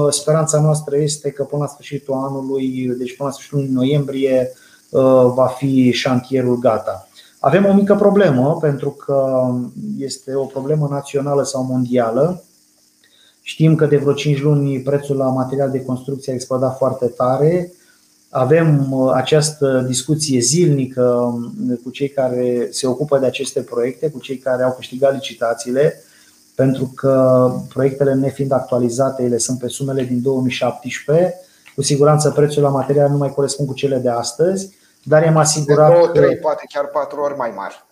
Speranța 0.10 0.62
noastră 0.62 0.97
este 0.97 1.32
că 1.32 1.43
până 1.43 1.62
la 1.62 1.67
sfârșitul 1.67 2.13
anului, 2.13 2.93
deci 2.97 3.15
până 3.15 3.30
la 3.30 3.36
sfârșitul 3.36 3.67
noiembrie, 3.69 4.52
va 5.34 5.47
fi 5.58 5.91
șantierul 5.91 6.60
gata. 6.60 7.08
Avem 7.43 7.65
o 7.65 7.74
mică 7.74 7.95
problemă 7.95 8.58
pentru 8.62 8.89
că 8.89 9.50
este 9.97 10.36
o 10.36 10.45
problemă 10.45 10.88
națională 10.89 11.43
sau 11.43 11.63
mondială. 11.63 12.43
Știm 13.41 13.76
că 13.76 13.86
de 13.86 13.97
vreo 13.97 14.13
5 14.13 14.41
luni 14.41 14.82
prețul 14.82 15.17
la 15.17 15.26
material 15.26 15.71
de 15.71 15.84
construcție 15.84 16.32
a 16.32 16.36
explodat 16.36 16.78
foarte 16.78 17.06
tare. 17.06 17.74
Avem 18.30 18.91
uh, 18.91 19.12
această 19.13 19.84
discuție 19.88 20.39
zilnică 20.39 21.04
um, 21.04 21.80
cu 21.84 21.89
cei 21.89 22.10
care 22.10 22.67
se 22.71 22.88
ocupă 22.88 23.17
de 23.17 23.26
aceste 23.26 23.62
proiecte, 23.62 24.10
cu 24.10 24.19
cei 24.19 24.38
care 24.38 24.63
au 24.63 24.74
câștigat 24.74 25.13
licitațiile, 25.13 26.04
pentru 26.55 26.91
că 26.95 27.51
proiectele 27.69 28.13
nefiind 28.13 28.51
actualizate, 28.51 29.23
ele 29.23 29.37
sunt 29.37 29.59
pe 29.59 29.67
sumele 29.67 30.03
din 30.03 30.21
2017. 30.21 31.35
Cu 31.75 31.81
siguranță 31.81 32.31
prețul 32.31 32.63
la 32.63 32.69
material 32.69 33.09
nu 33.09 33.17
mai 33.17 33.33
corespund 33.33 33.67
cu 33.67 33.73
cele 33.73 33.97
de 33.97 34.09
astăzi 34.09 34.79
dar 35.03 35.23
i-am 35.23 35.37
asigurat 35.37 35.89
de 35.89 35.93
două, 35.93 36.07
trei, 36.07 36.35
că, 36.35 36.41
poate 36.41 36.65
chiar 36.73 36.87
patru 36.87 37.21
ori 37.21 37.37
mai 37.37 37.51
mari. 37.55 37.85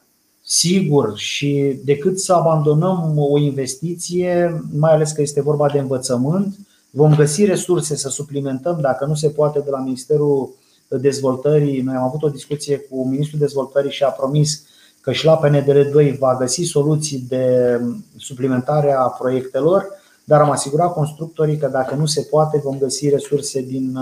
Sigur, 0.43 1.17
și 1.17 1.79
decât 1.85 2.19
să 2.19 2.33
abandonăm 2.33 3.13
o 3.17 3.37
investiție, 3.37 4.61
mai 4.71 4.91
ales 4.91 5.11
că 5.11 5.21
este 5.21 5.41
vorba 5.41 5.69
de 5.69 5.79
învățământ, 5.79 6.55
vom 6.89 7.15
găsi 7.15 7.45
resurse 7.45 7.95
să 7.95 8.09
suplimentăm, 8.09 8.77
dacă 8.81 9.05
nu 9.05 9.15
se 9.15 9.29
poate, 9.29 9.59
de 9.59 9.69
la 9.69 9.79
Ministerul 9.79 10.53
Dezvoltării. 10.87 11.81
Noi 11.81 11.95
am 11.95 12.03
avut 12.03 12.23
o 12.23 12.29
discuție 12.29 12.77
cu 12.77 13.07
Ministrul 13.07 13.39
Dezvoltării 13.39 13.91
și 13.91 14.03
a 14.03 14.09
promis 14.09 14.63
că 15.01 15.11
și 15.11 15.25
la 15.25 15.39
PNDR2 15.39 16.17
va 16.17 16.35
găsi 16.39 16.63
soluții 16.63 17.25
de 17.27 17.79
suplimentare 18.17 18.93
a 18.93 19.03
proiectelor, 19.03 19.87
dar 20.23 20.41
am 20.41 20.51
asigurat 20.51 20.93
constructorii 20.93 21.57
că 21.57 21.67
dacă 21.67 21.95
nu 21.95 22.05
se 22.05 22.21
poate, 22.21 22.61
vom 22.63 22.77
găsi 22.77 23.09
resurse 23.09 23.61
din 23.61 23.97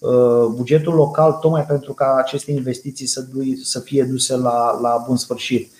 Uh, 0.00 0.46
bugetul 0.54 0.94
local, 0.94 1.32
tocmai 1.32 1.64
pentru 1.64 1.92
ca 1.92 2.14
aceste 2.18 2.52
investiții 2.52 3.06
să 3.62 3.80
fie 3.80 4.04
duse 4.04 4.36
la, 4.36 4.78
la 4.80 5.04
bun 5.06 5.16
sfârșit. 5.16 5.72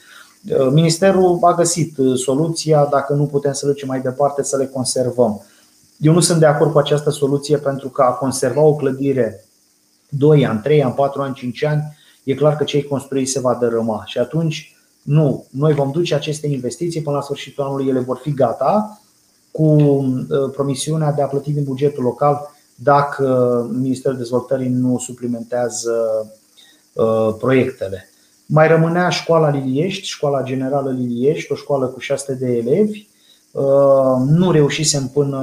Uh, 0.58 0.68
Ministerul 0.70 1.38
a 1.42 1.54
găsit 1.54 1.98
uh, 1.98 2.18
soluția, 2.18 2.84
dacă 2.90 3.12
nu 3.12 3.26
putem 3.26 3.52
să 3.52 3.66
ducem 3.66 3.88
mai 3.88 4.00
departe, 4.00 4.42
să 4.42 4.56
le 4.56 4.66
conservăm. 4.66 5.42
Eu 5.98 6.12
nu 6.12 6.20
sunt 6.20 6.38
de 6.38 6.46
acord 6.46 6.72
cu 6.72 6.78
această 6.78 7.10
soluție 7.10 7.56
pentru 7.56 7.88
că 7.88 8.02
a 8.02 8.10
conserva 8.10 8.60
o 8.60 8.74
clădire 8.74 9.44
2 10.08 10.46
ani, 10.46 10.60
3 10.60 10.82
ani, 10.82 10.94
4 10.94 11.22
ani, 11.22 11.34
5 11.34 11.64
ani, 11.64 11.82
e 12.30 12.34
clar 12.34 12.56
că 12.56 12.64
cei 12.64 12.84
construiți 12.84 13.32
se 13.32 13.40
va 13.40 13.54
dărâma. 13.54 14.02
Și 14.06 14.18
atunci, 14.18 14.76
nu, 15.02 15.46
noi 15.50 15.72
vom 15.72 15.90
duce 15.90 16.14
aceste 16.14 16.46
investiții 16.46 17.02
până 17.02 17.16
la 17.16 17.22
sfârșitul 17.22 17.64
anului, 17.64 17.88
ele 17.88 18.00
vor 18.00 18.16
fi 18.22 18.34
gata, 18.34 19.00
cu 19.50 19.76
promisiunea 20.52 21.12
de 21.12 21.22
a 21.22 21.26
plăti 21.26 21.52
din 21.52 21.64
bugetul 21.64 22.02
local 22.02 22.50
dacă 22.74 23.66
Ministerul 23.72 24.16
Dezvoltării 24.16 24.68
nu 24.68 24.98
suplimentează 24.98 26.26
uh, 26.92 27.34
proiectele. 27.38 28.08
Mai 28.46 28.68
rămânea 28.68 29.08
școala 29.08 29.50
Liliești, 29.50 30.06
școala 30.06 30.42
generală 30.42 30.90
Liliești, 30.90 31.52
o 31.52 31.54
școală 31.54 31.86
cu 31.86 31.98
600 31.98 32.44
de 32.44 32.52
elevi. 32.52 33.08
Uh, 33.50 33.62
nu 34.26 34.50
reușisem 34.50 35.06
până 35.06 35.38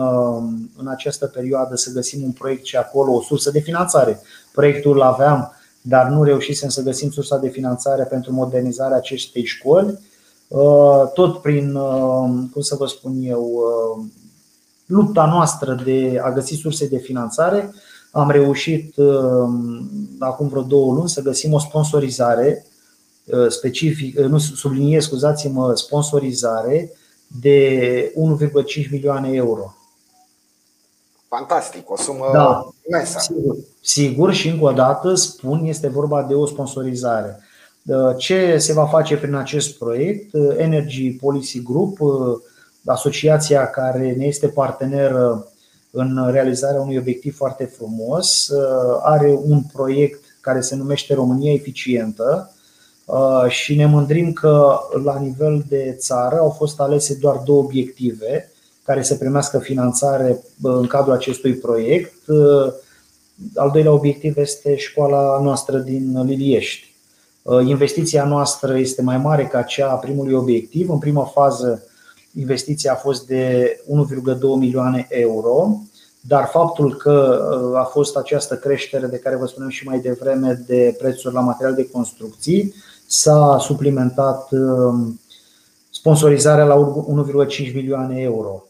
în 0.77 0.87
această 0.87 1.25
perioadă 1.25 1.75
să 1.75 1.91
găsim 1.91 2.23
un 2.23 2.31
proiect 2.31 2.65
și 2.65 2.75
acolo 2.75 3.13
o 3.13 3.21
sursă 3.21 3.51
de 3.51 3.59
finanțare. 3.59 4.21
Proiectul 4.51 4.95
îl 4.95 5.01
aveam, 5.01 5.51
dar 5.81 6.07
nu 6.07 6.23
reușisem 6.23 6.69
să 6.69 6.81
găsim 6.81 7.09
sursa 7.09 7.37
de 7.37 7.49
finanțare 7.49 8.03
pentru 8.03 8.33
modernizarea 8.33 8.97
acestei 8.97 9.45
școli. 9.45 9.99
Uh, 10.47 11.11
tot 11.13 11.41
prin, 11.41 11.73
cum 12.51 12.61
să 12.61 12.75
vă 12.75 12.85
spun 12.85 13.13
eu, 13.21 13.63
lupta 14.85 15.25
noastră 15.25 15.81
de 15.85 16.19
a 16.23 16.31
găsi 16.31 16.53
surse 16.53 16.87
de 16.87 16.97
finanțare, 16.97 17.73
am 18.11 18.29
reușit 18.29 18.97
um, 18.97 19.89
acum 20.19 20.47
vreo 20.47 20.61
două 20.61 20.93
luni 20.93 21.09
să 21.09 21.21
găsim 21.21 21.53
o 21.53 21.59
sponsorizare 21.59 22.65
uh, 23.25 23.47
specific, 23.49 24.19
uh, 24.19 24.25
nu 24.25 24.37
subliniez, 24.37 25.03
scuzați-mă, 25.03 25.75
sponsorizare 25.75 26.91
de 27.41 28.13
1,5 28.85 28.89
milioane 28.91 29.29
euro. 29.33 29.76
Fantastic, 31.27 31.89
o 31.89 31.97
sumă 31.97 32.29
da, 32.33 32.69
imensă. 32.87 33.19
Sigur, 33.19 33.55
sigur 33.81 34.33
și 34.33 34.47
încă 34.47 34.63
o 34.63 34.71
dată 34.71 35.13
spun, 35.13 35.65
este 35.65 35.87
vorba 35.87 36.23
de 36.23 36.33
o 36.33 36.45
sponsorizare. 36.45 37.39
Uh, 37.85 38.17
ce 38.17 38.57
se 38.57 38.73
va 38.73 38.85
face 38.85 39.17
prin 39.17 39.33
acest 39.33 39.77
proiect? 39.77 40.33
Energy 40.57 41.11
Policy 41.11 41.63
Group 41.63 41.97
asociația 42.85 43.69
care 43.69 44.13
ne 44.17 44.25
este 44.25 44.47
parteneră 44.47 45.47
în 45.91 46.29
realizarea 46.31 46.81
unui 46.81 46.97
obiectiv 46.97 47.35
foarte 47.35 47.65
frumos, 47.65 48.47
uh, 48.47 48.99
are 49.01 49.39
un 49.43 49.61
proiect 49.73 50.23
care 50.41 50.61
se 50.61 50.75
numește 50.75 51.13
România 51.13 51.53
Eficientă 51.53 52.53
uh, 53.05 53.45
și 53.47 53.75
ne 53.75 53.85
mândrim 53.85 54.33
că 54.33 54.79
la 55.03 55.19
nivel 55.19 55.63
de 55.67 55.95
țară 55.99 56.35
au 56.35 56.49
fost 56.49 56.79
alese 56.79 57.17
doar 57.21 57.35
două 57.35 57.63
obiective 57.63 58.51
care 58.87 59.03
să 59.03 59.15
primească 59.15 59.59
finanțare 59.59 60.43
uh, 60.61 60.73
în 60.73 60.87
cadrul 60.87 61.13
acestui 61.13 61.53
proiect. 61.53 62.13
Al 63.55 63.69
doilea 63.71 63.91
obiectiv 63.91 64.37
este 64.37 64.75
școala 64.75 65.41
noastră 65.41 65.77
din 65.77 66.23
Liliești. 66.25 66.95
Investiția 67.65 68.25
noastră 68.25 68.77
este 68.77 69.01
mai 69.01 69.17
mare 69.17 69.45
ca 69.45 69.61
cea 69.61 69.89
a 69.89 69.95
primului 69.95 70.33
obiectiv. 70.33 70.89
În 70.89 70.97
prima 70.97 71.23
fază, 71.23 71.83
investiția 72.35 72.91
a 72.91 72.95
fost 72.95 73.27
de 73.27 73.75
1,2 73.85 74.39
milioane 74.57 75.07
euro, 75.09 75.81
dar 76.21 76.49
faptul 76.51 76.95
că 76.95 77.41
a 77.75 77.83
fost 77.83 78.15
această 78.15 78.55
creștere 78.55 79.07
de 79.07 79.17
care 79.17 79.35
vă 79.35 79.45
spunem 79.45 79.69
și 79.69 79.87
mai 79.87 79.99
devreme 79.99 80.63
de 80.67 80.95
prețuri 80.97 81.33
la 81.33 81.41
material 81.41 81.75
de 81.75 81.89
construcții, 81.89 82.73
s-a 83.07 83.57
suplimentat 83.59 84.49
sponsorizarea 85.89 86.65
la 86.65 87.05
1,5 87.47 87.73
milioane 87.73 88.21
euro. 88.21 88.66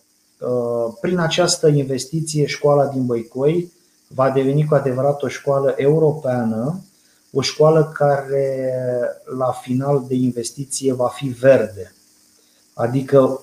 Prin 1.01 1.17
această 1.17 1.67
investiție, 1.67 2.45
școala 2.45 2.85
din 2.85 3.05
Băicoi 3.05 3.71
va 4.07 4.29
deveni 4.29 4.65
cu 4.65 4.75
adevărat 4.75 5.23
o 5.23 5.27
școală 5.27 5.73
europeană, 5.77 6.81
o 7.31 7.41
școală 7.41 7.91
care 7.93 8.73
la 9.37 9.51
final 9.51 10.05
de 10.07 10.15
investiție 10.15 10.93
va 10.93 11.07
fi 11.07 11.27
verde. 11.27 11.93
Adică 12.73 13.41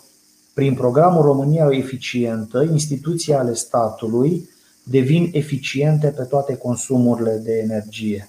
prin 0.54 0.74
programul 0.74 1.22
România 1.22 1.68
Eficientă, 1.70 2.62
instituții 2.62 3.34
ale 3.34 3.54
statului 3.54 4.48
devin 4.82 5.30
eficiente 5.32 6.06
pe 6.06 6.22
toate 6.22 6.56
consumurile 6.56 7.40
de 7.44 7.52
energie. 7.52 8.28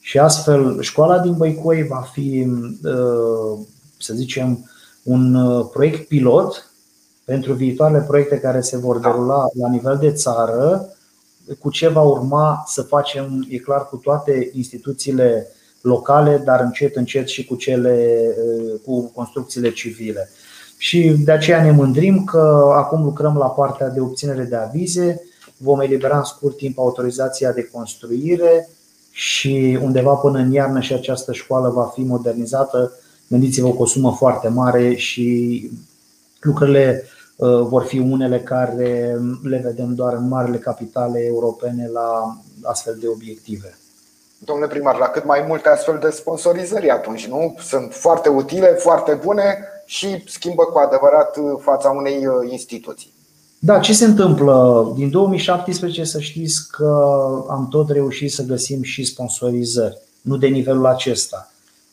Și 0.00 0.18
astfel, 0.18 0.80
școala 0.80 1.18
din 1.18 1.36
Băicoi 1.36 1.82
va 1.82 2.08
fi, 2.12 2.46
uh, 2.82 3.58
să 3.98 4.14
zicem, 4.14 4.70
un 5.02 5.34
uh, 5.34 5.66
proiect 5.72 6.08
pilot 6.08 6.67
pentru 7.28 7.52
viitoarele 7.52 8.04
proiecte 8.06 8.38
care 8.38 8.60
se 8.60 8.76
vor 8.76 8.98
derula 8.98 9.44
la 9.60 9.68
nivel 9.68 9.96
de 10.00 10.12
țară, 10.12 10.88
cu 11.58 11.70
ce 11.70 11.88
va 11.88 12.00
urma 12.00 12.64
să 12.66 12.82
facem, 12.82 13.46
e 13.48 13.58
clar, 13.58 13.88
cu 13.88 13.96
toate 13.96 14.50
instituțiile 14.52 15.46
locale, 15.80 16.42
dar 16.44 16.60
încet, 16.60 16.96
încet 16.96 17.28
și 17.28 17.44
cu 17.44 17.54
cele 17.54 18.20
uh, 18.28 18.80
cu 18.84 19.10
construcțiile 19.14 19.72
civile. 19.72 20.30
Și 20.76 21.16
de 21.24 21.32
aceea 21.32 21.62
ne 21.62 21.70
mândrim 21.70 22.24
că 22.24 22.72
acum 22.76 23.04
lucrăm 23.04 23.36
la 23.36 23.46
partea 23.46 23.88
de 23.88 24.00
obținere 24.00 24.42
de 24.42 24.56
avize, 24.56 25.22
vom 25.56 25.80
elibera 25.80 26.16
în 26.16 26.24
scurt 26.24 26.56
timp 26.56 26.78
autorizația 26.78 27.52
de 27.52 27.68
construire 27.72 28.68
și 29.10 29.78
undeva 29.82 30.12
până 30.12 30.38
în 30.38 30.52
iarnă 30.52 30.80
și 30.80 30.92
această 30.92 31.32
școală 31.32 31.68
va 31.68 31.84
fi 31.94 32.00
modernizată. 32.00 32.92
Gândiți-vă 33.28 33.72
cu 33.72 33.82
o 33.82 33.86
sumă 33.86 34.12
foarte 34.12 34.48
mare 34.48 34.94
și 34.94 35.70
lucrurile 36.40 37.02
uh, 37.04 37.16
vor 37.46 37.84
fi 37.84 37.98
unele 37.98 38.40
care 38.40 39.18
le 39.42 39.60
vedem 39.64 39.94
doar 39.94 40.12
în 40.12 40.28
marile 40.28 40.58
capitale 40.58 41.24
europene 41.24 41.88
la 41.92 42.36
astfel 42.62 42.96
de 43.00 43.08
obiective. 43.08 43.78
Domnule 44.38 44.68
primar, 44.68 44.98
la 44.98 45.06
cât 45.06 45.24
mai 45.24 45.44
multe 45.48 45.68
astfel 45.68 45.98
de 46.02 46.10
sponsorizări 46.10 46.90
atunci, 46.90 47.26
nu? 47.26 47.56
Sunt 47.60 47.92
foarte 47.92 48.28
utile, 48.28 48.66
foarte 48.66 49.18
bune 49.24 49.58
și 49.84 50.22
schimbă 50.26 50.62
cu 50.62 50.78
adevărat 50.78 51.36
uh, 51.36 51.44
fața 51.60 51.90
unei 51.90 52.26
uh, 52.26 52.50
instituții. 52.50 53.12
Da, 53.58 53.78
ce 53.78 53.92
se 53.92 54.04
întâmplă? 54.04 54.92
Din 54.96 55.10
2017 55.10 56.04
să 56.04 56.20
știți 56.20 56.70
că 56.70 57.16
am 57.48 57.68
tot 57.70 57.90
reușit 57.90 58.32
să 58.32 58.42
găsim 58.42 58.82
și 58.82 59.04
sponsorizări, 59.04 59.98
nu 60.20 60.36
de 60.36 60.46
nivelul 60.46 60.86
acesta. 60.86 61.50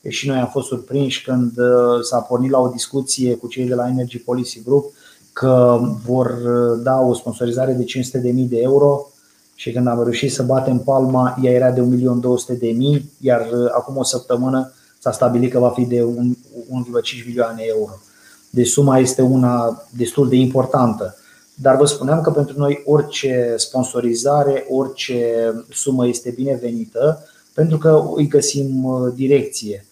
Și 0.08 0.28
noi 0.28 0.38
am 0.38 0.50
fost 0.52 0.68
surprinși 0.68 1.24
când 1.24 1.58
uh, 1.58 2.02
s-a 2.02 2.20
pornit 2.20 2.52
la 2.52 2.60
o 2.60 2.68
discuție 2.68 3.36
cu 3.36 3.48
cei 3.48 3.66
de 3.66 3.76
la 3.76 3.88
Energy 3.88 4.18
Policy 4.18 4.64
Group 4.64 4.94
că 5.36 5.80
vor 6.06 6.32
da 6.84 7.00
o 7.00 7.14
sponsorizare 7.14 7.74
de 7.74 7.84
500.000 7.84 8.48
de 8.48 8.58
euro 8.58 9.08
și 9.56 9.72
când 9.72 9.88
am 9.88 10.04
reușit 10.04 10.32
să 10.32 10.44
batem 10.44 10.78
palma, 10.78 11.38
ea 11.44 11.52
era 11.52 11.72
de 11.72 11.82
1.200.000, 11.82 13.02
iar 13.20 13.48
acum 13.72 13.98
o 13.98 14.04
săptămână 14.04 14.74
s-a 15.00 15.12
stabilit 15.12 15.52
că 15.52 15.60
va 15.60 15.70
fi 15.70 15.86
de 15.86 16.02
1,5 16.02 17.26
milioane 17.26 17.64
euro. 17.78 17.92
Deci 18.50 18.68
suma 18.68 18.98
este 18.98 19.22
una 19.22 19.84
destul 19.98 20.30
de 20.30 20.36
importantă. 20.36 21.18
Dar 21.54 21.76
vă 21.76 21.86
spuneam 21.86 22.22
că 22.22 22.32
pentru 22.32 22.58
noi 22.58 22.82
orice 22.86 23.54
sponsorizare, 23.58 24.66
orice 24.70 25.54
sumă 25.70 26.08
este 26.08 26.30
binevenită, 26.30 27.24
pentru 27.54 27.78
că 27.78 28.04
îi 28.16 28.28
găsim 28.28 28.84
uh, 28.84 29.14
direcție. 29.16 29.86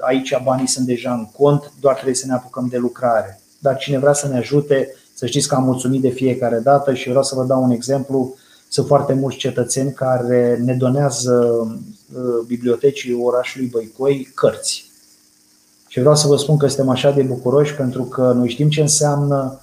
Aici 0.00 0.42
banii 0.44 0.66
sunt 0.66 0.86
deja 0.86 1.12
în 1.12 1.26
cont, 1.26 1.72
doar 1.80 1.94
trebuie 1.94 2.14
să 2.14 2.26
ne 2.26 2.32
apucăm 2.32 2.66
de 2.70 2.76
lucrare. 2.76 3.39
Dar 3.62 3.76
cine 3.76 3.98
vrea 3.98 4.12
să 4.12 4.28
ne 4.28 4.36
ajute, 4.36 4.94
să 5.14 5.26
știți 5.26 5.48
că 5.48 5.54
am 5.54 5.64
mulțumit 5.64 6.00
de 6.00 6.08
fiecare 6.08 6.58
dată 6.58 6.94
și 6.94 7.08
vreau 7.08 7.22
să 7.22 7.34
vă 7.34 7.44
dau 7.44 7.62
un 7.62 7.70
exemplu. 7.70 8.34
Sunt 8.68 8.86
foarte 8.86 9.12
mulți 9.12 9.36
cetățeni 9.36 9.92
care 9.92 10.60
ne 10.64 10.74
donează 10.74 11.46
uh, 12.14 12.46
bibliotecii 12.46 13.18
orașului 13.22 13.66
Băicoi 13.66 14.30
cărți. 14.34 14.90
Și 15.88 15.98
vreau 15.98 16.14
să 16.14 16.26
vă 16.26 16.36
spun 16.36 16.56
că 16.56 16.66
suntem 16.66 16.88
așa 16.88 17.10
de 17.10 17.22
bucuroși 17.22 17.74
pentru 17.74 18.02
că 18.02 18.32
noi 18.32 18.48
știm 18.48 18.68
ce 18.68 18.80
înseamnă 18.80 19.60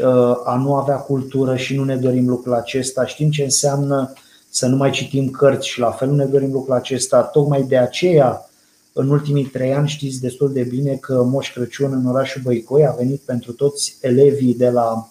uh, 0.00 0.40
a 0.44 0.56
nu 0.56 0.74
avea 0.74 0.96
cultură 0.96 1.56
și 1.56 1.76
nu 1.76 1.84
ne 1.84 1.96
dorim 1.96 2.28
lucrul 2.28 2.54
acesta. 2.54 3.06
Știm 3.06 3.30
ce 3.30 3.42
înseamnă 3.42 4.12
să 4.50 4.66
nu 4.66 4.76
mai 4.76 4.90
citim 4.90 5.30
cărți 5.30 5.68
și 5.68 5.80
la 5.80 5.90
fel 5.90 6.08
nu 6.08 6.14
ne 6.14 6.24
dorim 6.24 6.52
lucrul 6.52 6.74
acesta. 6.74 7.22
Tocmai 7.22 7.62
de 7.62 7.78
aceea, 7.78 8.49
în 8.92 9.10
ultimii 9.10 9.44
trei 9.44 9.74
ani 9.74 9.88
știți 9.88 10.20
destul 10.20 10.52
de 10.52 10.62
bine 10.62 10.94
că 10.94 11.22
Moș 11.22 11.52
Crăciun 11.52 11.92
în 11.92 12.06
orașul 12.06 12.42
Băicoi 12.44 12.86
a 12.86 12.94
venit 12.98 13.20
pentru 13.20 13.52
toți 13.52 13.96
elevii 14.00 14.54
de 14.54 14.70
la 14.70 15.08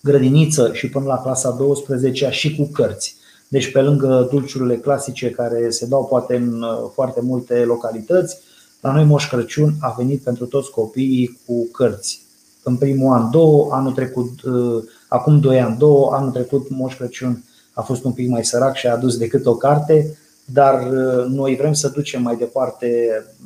grădiniță 0.00 0.70
și 0.72 0.88
până 0.88 1.04
la 1.04 1.20
clasa 1.20 1.50
12 1.50 2.28
și 2.30 2.56
cu 2.56 2.64
cărți. 2.72 3.16
Deci 3.48 3.72
pe 3.72 3.80
lângă 3.80 4.28
dulciurile 4.30 4.76
clasice 4.76 5.30
care 5.30 5.70
se 5.70 5.86
dau 5.86 6.04
poate 6.04 6.36
în 6.36 6.62
uh, 6.62 6.90
foarte 6.92 7.20
multe 7.20 7.64
localități, 7.64 8.38
la 8.80 8.92
noi 8.92 9.04
Moș 9.04 9.28
Crăciun 9.28 9.74
a 9.80 9.94
venit 9.98 10.22
pentru 10.22 10.46
toți 10.46 10.70
copiii 10.70 11.38
cu 11.46 11.68
cărți. 11.72 12.22
În 12.62 12.76
primul 12.76 13.12
an 13.12 13.30
două, 13.30 13.68
anul 13.72 13.92
trecut, 13.92 14.42
uh, 14.42 14.82
acum 15.08 15.40
doi 15.40 15.60
ani 15.60 15.78
două, 15.78 16.12
anul 16.12 16.30
trecut 16.30 16.68
Moș 16.70 16.96
Crăciun 16.96 17.44
a 17.72 17.82
fost 17.82 18.04
un 18.04 18.12
pic 18.12 18.28
mai 18.28 18.44
sărac 18.44 18.74
și 18.74 18.86
a 18.86 18.92
adus 18.92 19.16
decât 19.16 19.46
o 19.46 19.56
carte, 19.56 20.18
dar 20.44 20.74
uh, 20.74 21.24
noi 21.28 21.56
vrem 21.56 21.72
să 21.72 21.88
ducem 21.88 22.22
mai 22.22 22.36
departe 22.36 22.88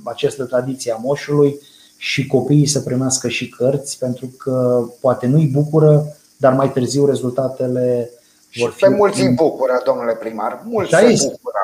această 0.05 0.45
tradiție 0.45 0.93
a 0.93 0.97
moșului 0.97 1.61
și 1.97 2.27
copiii 2.27 2.67
să 2.67 2.81
primească 2.81 3.29
și 3.29 3.49
cărți, 3.49 3.99
pentru 3.99 4.27
că 4.39 4.85
poate 5.01 5.27
nu-i 5.27 5.47
bucură, 5.47 6.17
dar 6.37 6.53
mai 6.53 6.73
târziu 6.73 7.07
rezultatele 7.07 8.11
vor 8.55 8.71
fi. 8.71 8.81
Pe 8.81 8.89
mulți 8.89 9.21
îi 9.21 9.29
bucură, 9.29 9.83
domnule 9.85 10.15
primar, 10.15 10.63
mulți 10.65 10.91
se 10.91 11.29
bucură. 11.29 11.59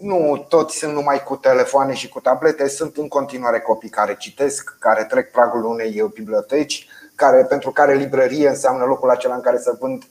Nu 0.00 0.46
toți 0.48 0.76
sunt 0.76 0.92
numai 0.92 1.22
cu 1.22 1.36
telefoane 1.36 1.94
și 1.94 2.08
cu 2.08 2.20
tablete, 2.20 2.68
sunt 2.68 2.96
în 2.96 3.08
continuare 3.08 3.60
copii 3.60 3.88
care 3.88 4.16
citesc, 4.18 4.76
care 4.78 5.04
trec 5.04 5.30
pragul 5.30 5.64
unei 5.64 6.10
biblioteci, 6.14 6.86
care, 7.14 7.44
pentru 7.44 7.70
care 7.70 7.94
librărie 7.94 8.48
înseamnă 8.48 8.84
locul 8.84 9.10
acela 9.10 9.34
în 9.34 9.40
care 9.40 9.58
să 9.58 9.76
vând 9.80 10.02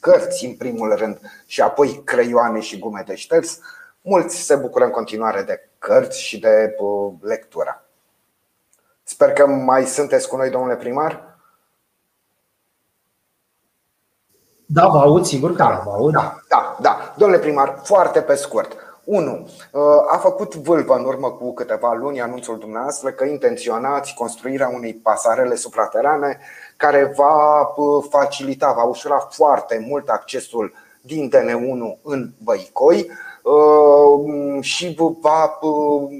cărți 0.00 0.44
în 0.44 0.52
primul 0.52 0.94
rând 0.94 1.20
și 1.46 1.60
apoi 1.60 2.02
creioane 2.04 2.60
și 2.60 2.78
gume 2.78 3.04
de 3.06 3.14
șters. 3.14 3.58
Mulți 4.04 4.36
se 4.36 4.56
bucură 4.56 4.84
în 4.84 4.90
continuare 4.90 5.42
de 5.42 5.70
cărți 5.78 6.22
și 6.22 6.38
de 6.38 6.74
uh, 6.78 7.12
lectură. 7.20 7.84
Sper 9.02 9.32
că 9.32 9.46
mai 9.46 9.84
sunteți 9.84 10.28
cu 10.28 10.36
noi, 10.36 10.50
domnule 10.50 10.76
primar. 10.76 11.38
Da, 14.66 14.86
vă 14.86 14.98
aud, 14.98 15.24
sigur 15.24 15.50
că 15.50 15.56
da, 15.56 15.82
vă 15.84 15.90
aud. 15.90 16.12
Da, 16.12 16.40
da, 16.48 16.76
da. 16.80 17.14
Domnule 17.16 17.40
primar, 17.40 17.80
foarte 17.82 18.22
pe 18.22 18.34
scurt. 18.34 18.76
1. 19.04 19.48
Uh, 19.72 19.80
a 20.12 20.16
făcut 20.16 20.54
vâlvă 20.54 20.94
în 20.94 21.04
urmă 21.04 21.30
cu 21.30 21.54
câteva 21.54 21.92
luni 21.92 22.20
anunțul 22.20 22.58
dumneavoastră 22.58 23.10
că 23.10 23.24
intenționați 23.24 24.14
construirea 24.14 24.68
unei 24.68 24.94
pasarele 24.94 25.54
supraterane 25.54 26.38
care 26.76 27.12
va 27.16 27.60
uh, 27.60 28.04
facilita, 28.10 28.72
va 28.72 28.82
ușura 28.82 29.18
foarte 29.30 29.84
mult 29.88 30.08
accesul 30.08 30.72
din 31.00 31.30
DN1 31.30 32.02
în 32.02 32.30
Băicoi 32.42 33.00
uh, 33.00 33.31
și 34.60 34.96
va, 35.20 35.58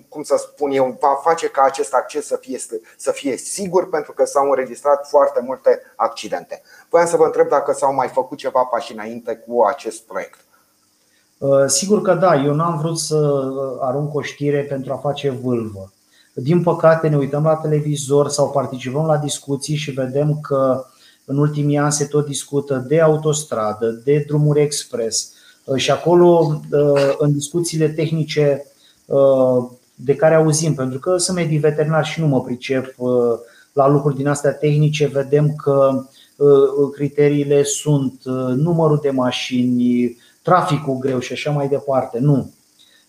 cum 0.08 0.22
să 0.22 0.34
spun 0.38 0.70
eu, 0.70 0.96
va 1.00 1.20
face 1.22 1.46
ca 1.46 1.62
acest 1.62 1.94
acces 1.94 2.26
să 2.26 2.36
fie, 2.40 2.58
să 2.96 3.10
fie 3.12 3.36
sigur 3.36 3.88
pentru 3.88 4.12
că 4.12 4.24
s-au 4.24 4.48
înregistrat 4.48 5.08
foarte 5.08 5.40
multe 5.44 5.80
accidente. 5.96 6.62
Voiam 6.90 7.06
să 7.06 7.16
vă 7.16 7.24
întreb 7.24 7.48
dacă 7.48 7.72
s-au 7.72 7.94
mai 7.94 8.08
făcut 8.08 8.38
ceva 8.38 8.62
pași 8.62 8.92
înainte 8.92 9.44
cu 9.46 9.62
acest 9.62 10.02
proiect. 10.02 10.38
Uh, 11.38 11.64
sigur 11.66 12.02
că 12.02 12.14
da, 12.14 12.36
eu 12.36 12.54
n-am 12.54 12.78
vrut 12.78 12.98
să 12.98 13.42
arunc 13.80 14.14
o 14.14 14.22
știre 14.22 14.62
pentru 14.62 14.92
a 14.92 14.96
face 14.96 15.30
vâlvă. 15.30 15.92
Din 16.34 16.62
păcate 16.62 17.08
ne 17.08 17.16
uităm 17.16 17.42
la 17.42 17.56
televizor 17.56 18.28
sau 18.28 18.50
participăm 18.50 19.06
la 19.06 19.16
discuții 19.16 19.76
și 19.76 19.90
vedem 19.90 20.38
că 20.40 20.84
în 21.24 21.38
ultimii 21.38 21.78
ani 21.78 21.92
se 21.92 22.04
tot 22.04 22.26
discută 22.26 22.84
de 22.88 23.00
autostradă, 23.00 23.90
de 23.90 24.24
drumuri 24.26 24.60
expres 24.60 25.32
uh, 25.32 25.41
și 25.76 25.90
acolo 25.90 26.60
uh, 26.72 27.14
în 27.18 27.32
discuțiile 27.32 27.88
tehnice 27.88 28.66
de 29.94 30.14
care 30.14 30.34
auzim, 30.34 30.74
pentru 30.74 30.98
că 30.98 31.16
sunt 31.16 31.36
medii 31.36 31.58
veterinar 31.58 32.04
și 32.04 32.20
nu 32.20 32.26
mă 32.26 32.40
pricep 32.40 32.94
la 33.72 33.88
lucruri 33.88 34.16
din 34.16 34.26
astea 34.26 34.52
tehnice, 34.52 35.06
vedem 35.06 35.54
că 35.54 36.04
criteriile 36.92 37.62
sunt 37.62 38.20
numărul 38.54 38.98
de 39.02 39.10
mașini, 39.10 40.16
traficul 40.42 40.98
greu 40.98 41.18
și 41.18 41.32
așa 41.32 41.50
mai 41.50 41.68
departe. 41.68 42.18
Nu. 42.18 42.50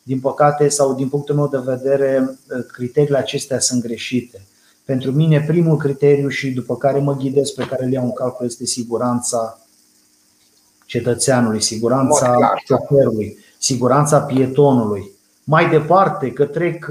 Din 0.04 0.20
păcate 0.20 0.68
sau 0.68 0.96
din 0.96 1.10
punctul 1.10 1.36
meu 1.36 1.48
de 1.48 1.62
vedere, 1.66 2.40
criteriile 2.72 3.18
acestea 3.18 3.60
sunt 3.60 3.82
greșite. 3.82 4.42
Pentru 4.86 5.12
mine, 5.12 5.44
primul 5.48 5.78
criteriu 5.78 6.28
și 6.28 6.50
după 6.50 6.78
care 6.78 7.00
mă 7.00 7.16
ghidez, 7.16 7.50
pe 7.50 7.66
care 7.66 7.86
îl 7.86 7.92
iau 7.92 8.04
în 8.04 8.14
calcul, 8.14 8.46
este 8.46 8.66
siguranța 8.66 9.60
cetățeanului, 10.94 11.62
siguranța 11.62 12.54
șoferului, 12.66 13.38
siguranța 13.58 14.20
pietonului. 14.20 15.12
Mai 15.44 15.70
departe, 15.70 16.32
că 16.32 16.46
trec 16.46 16.86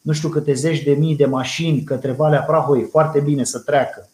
nu 0.00 0.12
știu 0.12 0.28
câte 0.28 0.52
zeci 0.52 0.82
de 0.82 0.92
mii 0.92 1.16
de 1.16 1.26
mașini 1.26 1.82
către 1.82 2.12
Valea 2.12 2.40
Prahoi, 2.42 2.88
foarte 2.90 3.20
bine 3.20 3.44
să 3.44 3.58
treacă. 3.58 4.08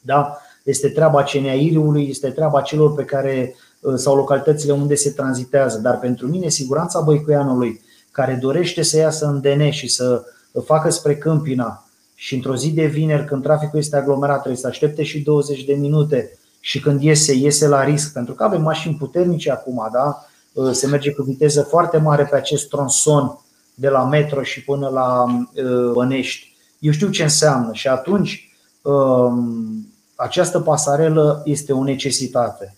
Da? 0.00 0.36
Este 0.62 0.88
treaba 0.88 1.22
CNAIR-ului, 1.22 2.08
este 2.08 2.30
treaba 2.30 2.60
celor 2.60 2.94
pe 2.94 3.04
care 3.04 3.54
sau 3.94 4.16
localitățile 4.16 4.72
unde 4.72 4.94
se 4.94 5.10
tranzitează. 5.10 5.78
Dar 5.78 5.98
pentru 5.98 6.26
mine, 6.26 6.48
siguranța 6.48 7.00
băicuianului 7.00 7.80
care 8.10 8.38
dorește 8.40 8.82
să 8.82 8.96
iasă 8.96 9.26
în 9.26 9.40
DN 9.40 9.70
și 9.70 9.88
să 9.88 10.24
facă 10.64 10.90
spre 10.90 11.16
Câmpina 11.16 11.84
și 12.14 12.34
într-o 12.34 12.56
zi 12.56 12.70
de 12.70 12.86
vineri, 12.86 13.24
când 13.24 13.42
traficul 13.42 13.78
este 13.78 13.96
aglomerat, 13.96 14.38
trebuie 14.38 14.60
să 14.60 14.66
aștepte 14.66 15.02
și 15.02 15.20
20 15.20 15.64
de 15.64 15.74
minute 15.74 16.38
și 16.66 16.80
când 16.80 17.02
iese, 17.02 17.32
iese 17.32 17.68
la 17.68 17.84
risc, 17.84 18.12
pentru 18.12 18.34
că 18.34 18.44
avem 18.44 18.62
mașini 18.62 18.94
puternice 18.94 19.50
acum, 19.50 19.88
da? 19.92 20.26
se 20.72 20.86
merge 20.86 21.12
cu 21.12 21.22
viteză 21.22 21.62
foarte 21.62 21.98
mare 21.98 22.24
pe 22.24 22.36
acest 22.36 22.68
tronson 22.68 23.38
de 23.74 23.88
la 23.88 24.04
metro 24.04 24.42
și 24.42 24.64
până 24.64 24.88
la 24.88 25.24
uh, 25.24 25.90
Bănești. 25.92 26.56
Eu 26.78 26.92
știu 26.92 27.08
ce 27.08 27.22
înseamnă 27.22 27.72
și 27.72 27.88
atunci 27.88 28.56
um, 28.82 29.92
această 30.14 30.60
pasarelă 30.60 31.42
este 31.44 31.72
o 31.72 31.84
necesitate. 31.84 32.76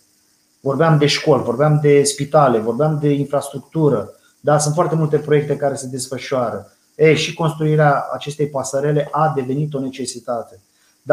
Vorbeam 0.59 0.97
de 0.97 1.05
școli, 1.05 1.43
vorbeam 1.43 1.79
de 1.81 2.03
spitale, 2.03 2.59
vorbeam 2.59 2.97
de 3.01 3.09
infrastructură, 3.09 4.13
da, 4.39 4.57
sunt 4.57 4.73
foarte 4.73 4.95
multe 4.95 5.17
proiecte 5.17 5.55
care 5.55 5.75
se 5.75 5.87
desfășoară. 5.87 6.71
E, 6.95 7.15
și 7.15 7.33
construirea 7.33 8.07
acestei 8.13 8.47
pasarele 8.47 9.07
a 9.11 9.31
devenit 9.35 9.73
o 9.73 9.79
necesitate. 9.79 10.59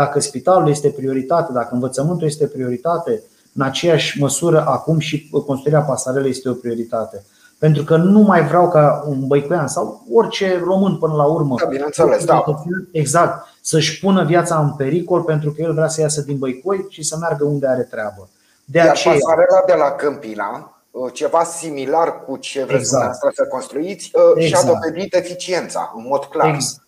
Dacă 0.00 0.20
spitalul 0.20 0.68
este 0.68 0.88
prioritate, 0.88 1.52
dacă 1.52 1.68
învățământul 1.72 2.26
este 2.26 2.46
prioritate, 2.46 3.22
în 3.54 3.62
aceeași 3.62 4.20
măsură 4.20 4.64
acum 4.66 4.98
și 4.98 5.30
construirea 5.46 5.80
pasarelei 5.80 6.30
este 6.30 6.48
o 6.48 6.52
prioritate. 6.52 7.24
Pentru 7.58 7.84
că 7.84 7.96
nu 7.96 8.20
mai 8.20 8.46
vreau 8.46 8.68
ca 8.70 9.04
un 9.06 9.26
băicuian 9.26 9.68
sau 9.68 10.06
orice 10.12 10.60
român 10.64 10.96
până 10.96 11.14
la 11.14 11.24
urmă 11.24 11.54
da, 11.58 11.66
bineînțeles, 11.68 12.24
da. 12.24 12.44
exact, 12.92 13.46
să-și 13.60 14.00
pună 14.00 14.24
viața 14.24 14.58
în 14.58 14.72
pericol 14.72 15.22
pentru 15.22 15.52
că 15.52 15.62
el 15.62 15.72
vrea 15.72 15.88
să 15.88 16.00
iasă 16.00 16.20
din 16.20 16.38
Băicoi 16.38 16.86
și 16.88 17.02
să 17.02 17.16
meargă 17.20 17.44
unde 17.44 17.66
are 17.66 17.82
treabă. 17.82 18.28
De 18.64 18.78
Iar 18.78 18.88
aceea, 18.88 19.14
pasarela 19.14 19.62
de 19.66 19.74
la 19.74 19.90
Câmpina, 19.90 20.80
uh, 20.90 21.12
ceva 21.12 21.44
similar 21.44 22.24
cu 22.24 22.36
ce 22.36 22.64
vreți 22.64 22.80
exact. 22.80 23.14
să 23.34 23.46
construiți, 23.50 24.10
uh, 24.14 24.22
exact. 24.34 24.62
și-a 24.62 24.72
dovedit 24.72 25.14
eficiența, 25.14 25.92
în 25.96 26.04
mod 26.08 26.24
clar. 26.24 26.54
Exact. 26.54 26.85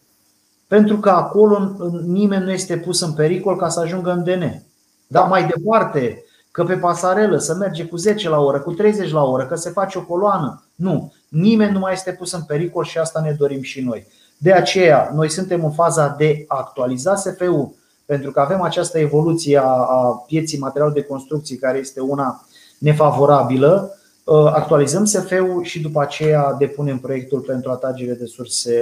Pentru 0.69 0.99
că 0.99 1.11
acolo 1.11 1.77
nimeni 2.07 2.45
nu 2.45 2.51
este 2.51 2.77
pus 2.77 3.01
în 3.01 3.13
pericol 3.13 3.57
ca 3.57 3.69
să 3.69 3.81
ajungă 3.81 4.11
în 4.11 4.25
DN. 4.25 4.63
Dar 5.07 5.23
da. 5.23 5.29
mai 5.29 5.47
departe, 5.47 6.25
că 6.51 6.65
pe 6.65 6.77
pasarelă 6.77 7.39
să 7.39 7.55
merge 7.55 7.85
cu 7.85 7.97
10 7.97 8.29
la 8.29 8.41
oră, 8.41 8.61
cu 8.61 8.73
30 8.73 9.11
la 9.11 9.25
oră, 9.25 9.47
că 9.47 9.55
se 9.55 9.71
face 9.71 9.99
o 9.99 10.03
coloană. 10.03 10.63
Nu, 10.75 11.13
nimeni 11.29 11.73
nu 11.73 11.79
mai 11.79 11.93
este 11.93 12.13
pus 12.13 12.33
în 12.33 12.43
pericol 12.43 12.85
și 12.85 12.99
asta 12.99 13.21
ne 13.21 13.37
dorim 13.39 13.63
și 13.63 13.81
noi. 13.81 14.07
De 14.37 14.53
aceea, 14.53 15.11
noi 15.15 15.31
suntem 15.31 15.65
în 15.65 15.71
faza 15.71 16.15
de 16.19 16.45
a 16.49 16.57
actualiza 16.57 17.15
SF-ul, 17.15 17.75
pentru 18.05 18.31
că 18.31 18.41
avem 18.41 18.61
această 18.61 18.99
evoluție 18.99 19.59
a 19.63 20.25
pieții 20.27 20.59
materialului 20.59 21.01
de 21.01 21.07
construcții, 21.07 21.57
care 21.57 21.79
este 21.79 22.01
una 22.01 22.47
nefavorabilă. 22.79 23.98
Ă, 24.29 24.49
actualizăm 24.55 25.05
SF-ul 25.05 25.63
și 25.63 25.81
după 25.81 26.01
aceea 26.01 26.57
depunem 26.59 26.99
proiectul 26.99 27.41
pentru 27.41 27.71
atragere 27.71 28.13
de 28.13 28.27
surse 28.27 28.73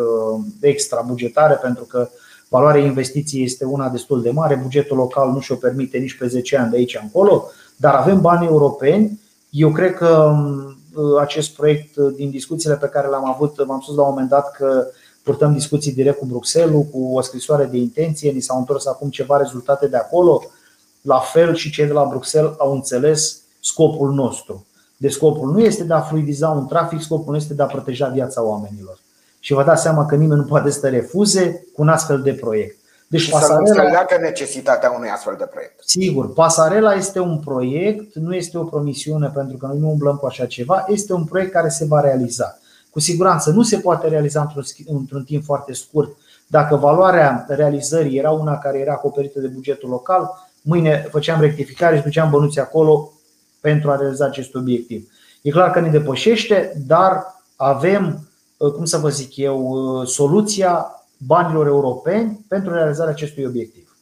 ă, 0.00 0.40
extra 0.60 1.04
bugetare, 1.06 1.54
pentru 1.54 1.84
că 1.84 2.08
Valoarea 2.48 2.84
investiției 2.84 3.44
este 3.44 3.64
una 3.64 3.88
destul 3.88 4.22
de 4.22 4.30
mare, 4.30 4.54
bugetul 4.62 4.96
local 4.96 5.30
nu 5.30 5.40
și-o 5.40 5.54
permite 5.54 5.98
nici 5.98 6.16
pe 6.18 6.26
10 6.26 6.56
ani 6.56 6.70
de 6.70 6.76
aici 6.76 6.98
încolo, 7.02 7.50
dar 7.76 7.94
avem 7.94 8.20
bani 8.20 8.46
europeni. 8.46 9.20
Eu 9.50 9.72
cred 9.72 9.94
că 9.94 10.32
mm, 10.34 11.18
acest 11.18 11.50
proiect, 11.50 11.96
din 11.96 12.30
discuțiile 12.30 12.76
pe 12.76 12.88
care 12.88 13.08
le-am 13.08 13.28
avut, 13.28 13.54
v-am 13.56 13.80
spus 13.80 13.96
la 13.96 14.02
un 14.02 14.08
moment 14.08 14.28
dat 14.28 14.50
că 14.50 14.86
purtăm 15.22 15.52
discuții 15.52 15.92
direct 15.92 16.18
cu 16.18 16.26
Bruxelles, 16.26 16.84
cu 16.92 17.10
o 17.14 17.20
scrisoare 17.20 17.64
de 17.64 17.76
intenție, 17.76 18.30
ni 18.30 18.40
s-au 18.40 18.58
întors 18.58 18.86
acum 18.86 19.10
ceva 19.10 19.36
rezultate 19.36 19.88
de 19.88 19.96
acolo. 19.96 20.42
La 21.00 21.18
fel 21.18 21.54
și 21.54 21.70
cei 21.70 21.86
de 21.86 21.92
la 21.92 22.06
Bruxelles 22.10 22.52
au 22.58 22.72
înțeles 22.72 23.40
scopul 23.60 24.12
nostru. 24.12 24.65
De 24.96 25.08
scopul 25.08 25.50
nu 25.50 25.60
este 25.60 25.84
de 25.84 25.92
a 25.92 26.00
fluidiza 26.00 26.48
un 26.48 26.66
trafic, 26.66 27.00
scopul 27.00 27.30
nu 27.30 27.36
este 27.36 27.54
de 27.54 27.62
a 27.62 27.66
proteja 27.66 28.08
viața 28.08 28.42
oamenilor 28.42 28.98
și 29.46 29.52
vă 29.52 29.62
dați 29.62 29.82
seama 29.82 30.06
că 30.06 30.14
nimeni 30.14 30.40
nu 30.40 30.46
poate 30.46 30.70
să 30.70 30.88
refuze 30.88 31.66
cu 31.74 31.82
un 31.82 31.88
astfel 31.88 32.22
de 32.22 32.32
proiect. 32.32 32.76
Deci 33.08 33.20
și 33.20 33.30
pasarela, 33.30 34.06
să 34.08 34.18
necesitatea 34.20 34.90
unui 34.90 35.08
astfel 35.08 35.34
de 35.38 35.44
proiect. 35.44 35.80
Sigur, 35.84 36.32
pasarela 36.32 36.94
este 36.94 37.20
un 37.20 37.38
proiect, 37.38 38.14
nu 38.14 38.34
este 38.34 38.58
o 38.58 38.64
promisiune 38.64 39.30
pentru 39.34 39.56
că 39.56 39.66
noi 39.66 39.78
nu 39.78 39.90
umblăm 39.90 40.16
cu 40.16 40.26
așa 40.26 40.46
ceva, 40.46 40.84
este 40.88 41.12
un 41.12 41.24
proiect 41.24 41.52
care 41.52 41.68
se 41.68 41.84
va 41.84 42.00
realiza. 42.00 42.58
Cu 42.90 43.00
siguranță 43.00 43.50
nu 43.50 43.62
se 43.62 43.78
poate 43.78 44.08
realiza 44.08 44.40
într-un, 44.40 44.64
într-un 44.86 45.24
timp 45.24 45.44
foarte 45.44 45.72
scurt. 45.72 46.16
Dacă 46.46 46.76
valoarea 46.76 47.44
realizării 47.48 48.18
era 48.18 48.30
una 48.30 48.58
care 48.58 48.78
era 48.78 48.92
acoperită 48.92 49.40
de 49.40 49.46
bugetul 49.46 49.88
local, 49.88 50.48
mâine 50.62 51.06
făceam 51.10 51.40
rectificare 51.40 51.96
și 51.96 52.02
duceam 52.02 52.30
bănuți 52.30 52.60
acolo 52.60 53.12
pentru 53.60 53.90
a 53.90 53.96
realiza 53.96 54.24
acest 54.24 54.54
obiectiv. 54.54 55.10
E 55.42 55.50
clar 55.50 55.70
că 55.70 55.80
ne 55.80 55.88
depășește, 55.88 56.72
dar 56.86 57.34
avem 57.56 58.26
Uh, 58.56 58.72
cum 58.72 58.84
să 58.84 58.98
vă 58.98 59.08
zic 59.08 59.36
eu, 59.36 59.60
uh, 59.60 60.06
soluția 60.06 61.04
banilor 61.26 61.66
europeni 61.66 62.44
pentru 62.48 62.72
realizarea 62.72 63.12
acestui 63.12 63.44
obiectiv. 63.44 63.96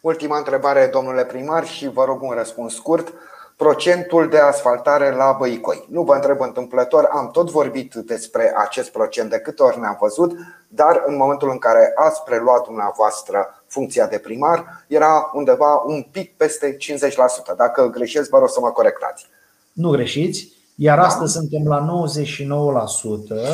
Ultima 0.00 0.38
întrebare, 0.38 0.88
domnule 0.92 1.24
primar, 1.24 1.66
și 1.66 1.88
vă 1.88 2.04
rog 2.04 2.22
un 2.22 2.30
răspuns 2.30 2.74
scurt. 2.74 3.12
Procentul 3.56 4.28
de 4.28 4.38
asfaltare 4.38 5.10
la 5.10 5.36
Băicoi. 5.38 5.86
Nu 5.90 6.02
vă 6.02 6.14
întreb 6.14 6.40
întâmplător, 6.40 7.08
am 7.12 7.30
tot 7.30 7.50
vorbit 7.50 7.94
despre 7.94 8.54
acest 8.56 8.90
procent 8.90 9.30
de 9.30 9.38
câte 9.38 9.62
ori 9.62 9.80
ne-am 9.80 9.96
văzut, 10.00 10.32
dar 10.68 11.02
în 11.06 11.16
momentul 11.16 11.50
în 11.50 11.58
care 11.58 11.92
ați 11.94 12.22
preluat 12.22 12.64
dumneavoastră 12.64 13.57
funcția 13.68 14.06
de 14.06 14.18
primar, 14.18 14.84
era 14.86 15.30
undeva 15.34 15.82
un 15.86 16.06
pic 16.10 16.36
peste 16.36 16.76
50%. 16.76 17.56
Dacă 17.56 17.90
greșesc, 17.90 18.30
vă 18.30 18.38
rog 18.38 18.48
să 18.48 18.60
mă 18.60 18.70
corectați. 18.70 19.26
Nu 19.72 19.90
greșiți, 19.90 20.52
iar 20.74 20.98
da. 20.98 21.04
astăzi 21.04 21.34
da. 21.34 21.40
suntem 21.40 21.66
la 21.66 22.04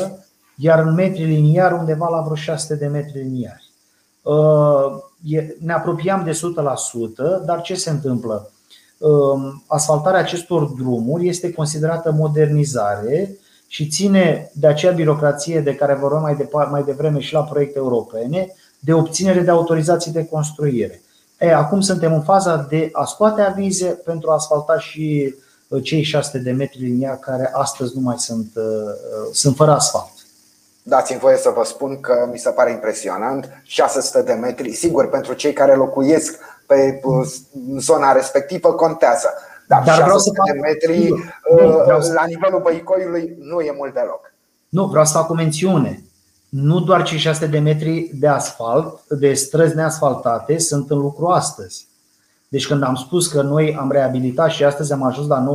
99%, 0.08 0.10
iar 0.56 0.78
în 0.78 0.94
metri 0.94 1.24
liniari 1.24 1.74
undeva 1.74 2.08
la 2.08 2.20
vreo 2.20 2.34
600 2.34 2.74
de 2.74 2.86
metri 2.86 3.18
liniari. 3.18 3.70
Uh, 4.22 5.44
ne 5.58 5.72
apropiam 5.72 6.24
de 6.24 6.30
100%, 6.30 7.44
dar 7.44 7.60
ce 7.60 7.74
se 7.74 7.90
întâmplă? 7.90 8.50
Um, 8.98 9.64
asfaltarea 9.66 10.20
acestor 10.20 10.64
drumuri 10.64 11.28
este 11.28 11.52
considerată 11.52 12.12
modernizare 12.12 13.38
și 13.66 13.88
ține 13.88 14.50
de 14.54 14.66
acea 14.66 14.90
birocrație 14.90 15.60
de 15.60 15.74
care 15.74 15.94
vorbim 15.94 16.20
mai, 16.20 16.36
departe, 16.36 16.70
mai 16.70 16.82
devreme 16.82 17.20
și 17.20 17.32
la 17.32 17.42
proiecte 17.42 17.78
europene, 17.78 18.54
de 18.84 18.92
obținere 18.92 19.40
de 19.40 19.50
autorizații 19.50 20.12
de 20.12 20.26
construire. 20.26 21.02
E, 21.38 21.54
acum 21.54 21.80
suntem 21.80 22.12
în 22.12 22.22
faza 22.22 22.66
de 22.68 22.88
a 22.92 23.04
scoate 23.04 23.40
avize 23.40 23.86
pentru 23.86 24.30
a 24.30 24.34
asfalta 24.34 24.78
și 24.78 25.34
uh, 25.68 25.82
cei 25.82 26.02
600 26.02 26.38
de 26.38 26.50
metri 26.50 26.82
liniari 26.82 27.18
care 27.18 27.50
astăzi 27.52 27.92
nu 27.94 28.00
mai 28.00 28.16
sunt, 28.18 28.50
uh, 28.54 29.32
sunt 29.32 29.56
fără 29.56 29.70
asfalt. 29.70 30.12
Dați-mi 30.82 31.18
voie 31.18 31.36
să 31.36 31.52
vă 31.56 31.64
spun 31.64 32.00
că 32.00 32.28
mi 32.32 32.38
se 32.38 32.50
pare 32.50 32.70
impresionant 32.70 33.62
600 33.62 34.22
de 34.22 34.32
metri, 34.32 34.72
sigur 34.72 35.08
pentru 35.08 35.32
cei 35.32 35.52
care 35.52 35.74
locuiesc 35.74 36.38
pe 36.66 37.00
zona 37.78 38.12
respectivă 38.12 38.72
contează 38.72 39.28
dar, 39.66 39.82
Dar 39.84 39.96
600 39.96 40.40
de 40.52 40.58
metri 40.60 41.08
nu, 41.08 41.16
uh, 41.16 42.12
la 42.14 42.24
nivelul 42.26 42.60
băicoiului 42.60 43.36
nu 43.40 43.60
e 43.60 43.74
mult 43.76 43.94
deloc 43.94 44.32
Nu, 44.68 44.86
vreau 44.86 45.04
să 45.04 45.12
fac 45.12 45.30
o 45.30 45.34
mențiune 45.34 46.02
nu 46.54 46.80
doar 46.80 47.02
cei 47.02 47.18
600 47.18 47.50
de 47.50 47.58
metri 47.58 48.10
de 48.14 48.28
asfalt, 48.28 49.08
de 49.08 49.32
străzi 49.32 49.74
neasfaltate, 49.74 50.58
sunt 50.58 50.90
în 50.90 50.98
lucru 50.98 51.26
astăzi. 51.26 51.86
Deci 52.48 52.66
când 52.66 52.82
am 52.82 52.94
spus 52.94 53.26
că 53.26 53.42
noi 53.42 53.76
am 53.76 53.90
reabilitat 53.90 54.50
și 54.50 54.64
astăzi 54.64 54.92
am 54.92 55.02
ajuns 55.02 55.26
la 55.26 55.44
99%, 55.44 55.46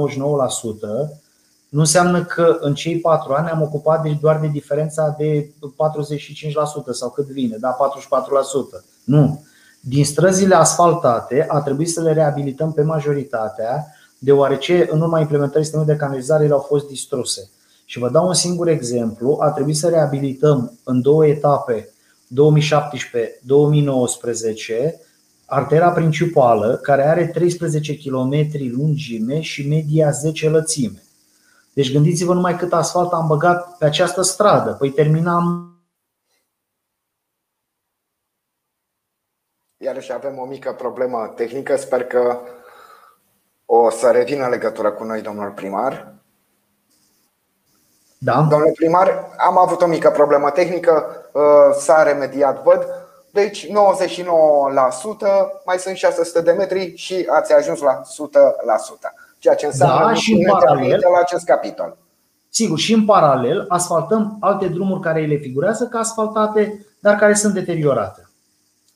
nu 1.70 1.80
înseamnă 1.80 2.24
că 2.24 2.58
în 2.60 2.74
cei 2.74 3.00
patru 3.00 3.34
ani 3.34 3.50
am 3.50 3.62
ocupat 3.62 4.02
deci 4.02 4.20
doar 4.20 4.40
de 4.40 4.48
diferența 4.48 5.16
de 5.18 5.50
45% 5.50 5.54
sau 6.92 7.10
cât 7.10 7.26
vine, 7.26 7.58
da, 7.60 7.78
44%. 8.80 8.84
Nu. 9.04 9.44
Din 9.80 10.06
străzile 10.06 10.56
asfaltate 10.56 11.46
a 11.50 11.62
trebuit 11.62 11.90
să 11.90 12.02
le 12.02 12.14
reabilităm 12.14 12.72
pe 12.72 12.82
majoritatea, 12.82 13.96
deoarece 14.18 14.88
în 14.92 15.02
urma 15.02 15.20
implementării 15.20 15.64
sistemului 15.64 15.94
de 15.94 16.00
canalizare 16.00 16.44
ele 16.44 16.54
au 16.54 16.66
fost 16.68 16.88
distruse. 16.88 17.50
Și 17.90 18.00
vă 18.00 18.10
dau 18.10 18.28
un 18.28 18.34
singur 18.34 18.68
exemplu, 18.68 19.38
a 19.42 19.52
trebuit 19.52 19.76
să 19.76 19.90
reabilităm 19.90 20.80
în 20.84 21.02
două 21.02 21.26
etape, 21.26 21.90
2017-2019, 21.90 21.90
artera 25.46 25.92
principală, 25.92 26.76
care 26.76 27.08
are 27.08 27.28
13 27.28 27.98
km 27.98 28.34
lungime 28.78 29.42
și 29.42 29.68
media 29.68 30.12
10 30.12 30.50
lățime. 30.50 31.04
Deci 31.74 31.92
gândiți-vă 31.92 32.34
numai 32.34 32.58
cât 32.58 32.74
asfalt 32.74 33.12
am 33.12 33.28
băgat 33.28 33.78
pe 33.78 33.86
această 33.86 34.22
stradă. 34.22 34.72
Păi 34.72 34.90
terminam 34.90 35.74
Iarăși 39.78 40.14
avem 40.14 40.38
o 40.38 40.46
mică 40.46 40.74
problemă 40.74 41.34
tehnică. 41.36 41.76
Sper 41.76 42.04
că 42.04 42.40
o 43.66 43.90
să 43.90 44.12
revină 44.12 44.48
legătura 44.48 44.92
cu 44.92 45.04
noi, 45.04 45.22
domnul 45.22 45.52
primar. 45.52 46.19
Da. 48.22 48.48
Domnule 48.50 48.72
primar, 48.76 49.28
am 49.38 49.58
avut 49.58 49.82
o 49.82 49.88
mică 49.88 50.10
problemă 50.10 50.50
tehnică, 50.50 51.06
uh, 51.32 51.76
s-a 51.80 52.04
remediat, 52.04 52.64
văd. 52.64 52.88
Deci 53.32 53.68
99%, 53.68 53.72
mai 55.66 55.78
sunt 55.78 55.96
600 55.96 56.42
de 56.42 56.52
metri 56.52 56.94
și 56.96 57.28
ați 57.30 57.54
ajuns 57.54 57.80
la 57.80 58.02
100%. 58.04 59.14
Ceea 59.38 59.56
ce 59.56 59.66
înseamnă 59.66 60.06
da, 60.06 60.14
și 60.14 60.34
în 60.34 60.52
paralel, 60.52 61.00
la 61.12 61.20
acest 61.20 61.46
capitol. 61.46 61.98
Sigur, 62.50 62.78
și 62.78 62.94
în 62.94 63.06
paralel 63.06 63.66
asfaltăm 63.68 64.38
alte 64.40 64.68
drumuri 64.68 65.02
care 65.02 65.26
le 65.26 65.36
figurează 65.36 65.86
ca 65.86 66.00
asfaltate, 66.00 66.86
dar 67.00 67.16
care 67.16 67.34
sunt 67.34 67.54
deteriorate. 67.54 68.29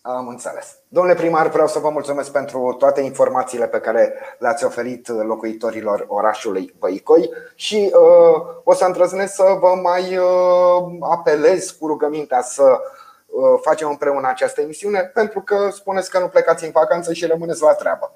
Am 0.05 0.27
înțeles. 0.27 0.77
Domnule 0.87 1.15
primar, 1.15 1.49
vreau 1.49 1.67
să 1.67 1.79
vă 1.79 1.89
mulțumesc 1.89 2.31
pentru 2.31 2.75
toate 2.79 3.01
informațiile 3.01 3.67
pe 3.67 3.79
care 3.79 4.13
le-ați 4.39 4.65
oferit 4.65 5.07
locuitorilor 5.07 6.05
orașului 6.07 6.73
Băicoi 6.79 7.29
și 7.55 7.91
uh, 7.93 8.41
o 8.63 8.73
să 8.73 8.85
îndrăznesc 8.85 9.33
să 9.33 9.57
vă 9.59 9.79
mai 9.81 10.17
uh, 10.17 10.97
apelez 10.99 11.69
cu 11.69 11.87
rugămintea 11.87 12.41
să 12.41 12.63
uh, 12.63 13.59
facem 13.61 13.89
împreună 13.89 14.27
această 14.27 14.61
emisiune, 14.61 14.99
pentru 14.99 15.41
că 15.41 15.69
spuneți 15.71 16.09
că 16.09 16.19
nu 16.19 16.27
plecați 16.27 16.65
în 16.65 16.71
vacanță 16.71 17.13
și 17.13 17.25
rămâneți 17.25 17.61
la 17.61 17.73
treabă. 17.73 18.11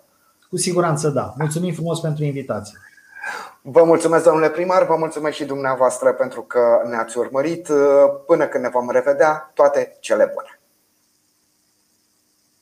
Cu 0.49 0.57
siguranță 0.57 1.09
da. 1.09 1.33
Mulțumim 1.37 1.73
frumos 1.73 1.99
pentru 1.99 2.23
invitație. 2.23 2.77
Vă 3.61 3.83
mulțumesc, 3.83 4.23
domnule 4.23 4.49
primar, 4.49 4.85
vă 4.85 4.95
mulțumesc 4.95 5.35
și 5.35 5.45
dumneavoastră 5.45 6.13
pentru 6.13 6.41
că 6.41 6.81
ne-ați 6.89 7.17
urmărit. 7.17 7.69
Până 8.25 8.47
când 8.47 8.63
ne 8.63 8.69
vom 8.69 8.89
revedea, 8.89 9.51
toate 9.53 9.97
cele 9.99 10.31
bune. 10.33 10.56